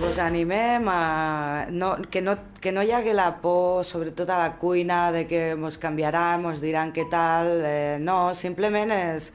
vos 0.00 0.18
animem 0.18 0.88
a... 0.88 1.66
No, 1.70 1.96
que, 2.10 2.22
no, 2.22 2.38
que 2.60 2.72
no 2.72 2.82
hi 2.82 2.94
hagi 2.96 3.12
la 3.12 3.34
por, 3.42 3.84
sobretot 3.84 4.30
a 4.30 4.38
la 4.38 4.54
cuina, 4.56 5.10
de 5.12 5.26
que 5.26 5.42
mos 5.56 5.76
canviaran, 5.76 6.40
mos 6.42 6.62
diran 6.64 6.94
què 6.94 7.04
tal... 7.10 7.50
Eh, 7.66 7.98
no, 8.00 8.32
simplement 8.32 8.94
és 8.96 9.32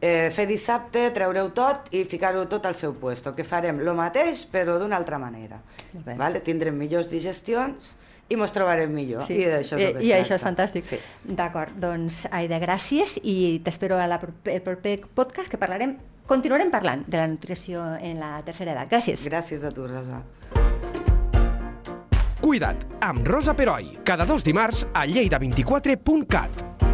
eh, 0.00 0.30
fer 0.34 0.46
dissabte, 0.48 1.08
treure-ho 1.14 1.50
tot 1.54 1.88
i 1.94 2.04
ficar-ho 2.08 2.44
tot 2.50 2.66
al 2.66 2.76
seu 2.78 2.94
puesto, 2.98 3.34
que 3.34 3.44
farem 3.44 3.80
lo 3.84 3.94
mateix 3.98 4.44
però 4.50 4.78
d'una 4.78 4.98
altra 4.98 5.18
manera. 5.18 5.60
Vale? 6.16 6.42
Tindrem 6.44 6.76
millors 6.78 7.10
digestions 7.10 7.96
i 8.28 8.36
mos 8.36 8.52
trobarem 8.52 8.92
millor. 8.92 9.28
I 9.32 9.46
d'això 9.48 9.78
és 9.78 9.82
I, 9.82 9.88
es 9.88 10.06
i 10.06 10.12
això 10.18 10.36
és 10.36 10.44
fantàstic. 10.44 10.84
Sí. 10.84 11.00
D'acord, 11.24 11.74
doncs, 11.80 12.26
Aida, 12.30 12.60
gràcies 12.62 13.18
i 13.22 13.58
t'espero 13.64 13.98
a 13.98 14.06
la 14.10 14.20
proper, 14.20 14.58
el 14.58 14.64
proper 14.64 14.98
podcast 15.16 15.50
que 15.50 15.60
parlarem, 15.60 15.96
continuarem 16.28 16.70
parlant 16.70 17.06
de 17.08 17.16
la 17.20 17.28
nutrició 17.30 17.84
en 17.96 18.20
la 18.20 18.36
tercera 18.44 18.76
edat. 18.76 18.92
Gràcies. 18.92 19.24
Gràcies 19.24 19.64
a 19.64 19.72
tu, 19.72 19.88
Rosa. 19.88 20.22
Cuida't, 22.38 22.84
amb 23.04 23.26
Rosa 23.26 23.56
Peroi, 23.56 23.96
cada 24.06 24.24
dos 24.28 24.44
dimarts 24.46 24.86
a 24.94 25.08
lleida24.cat. 25.08 26.87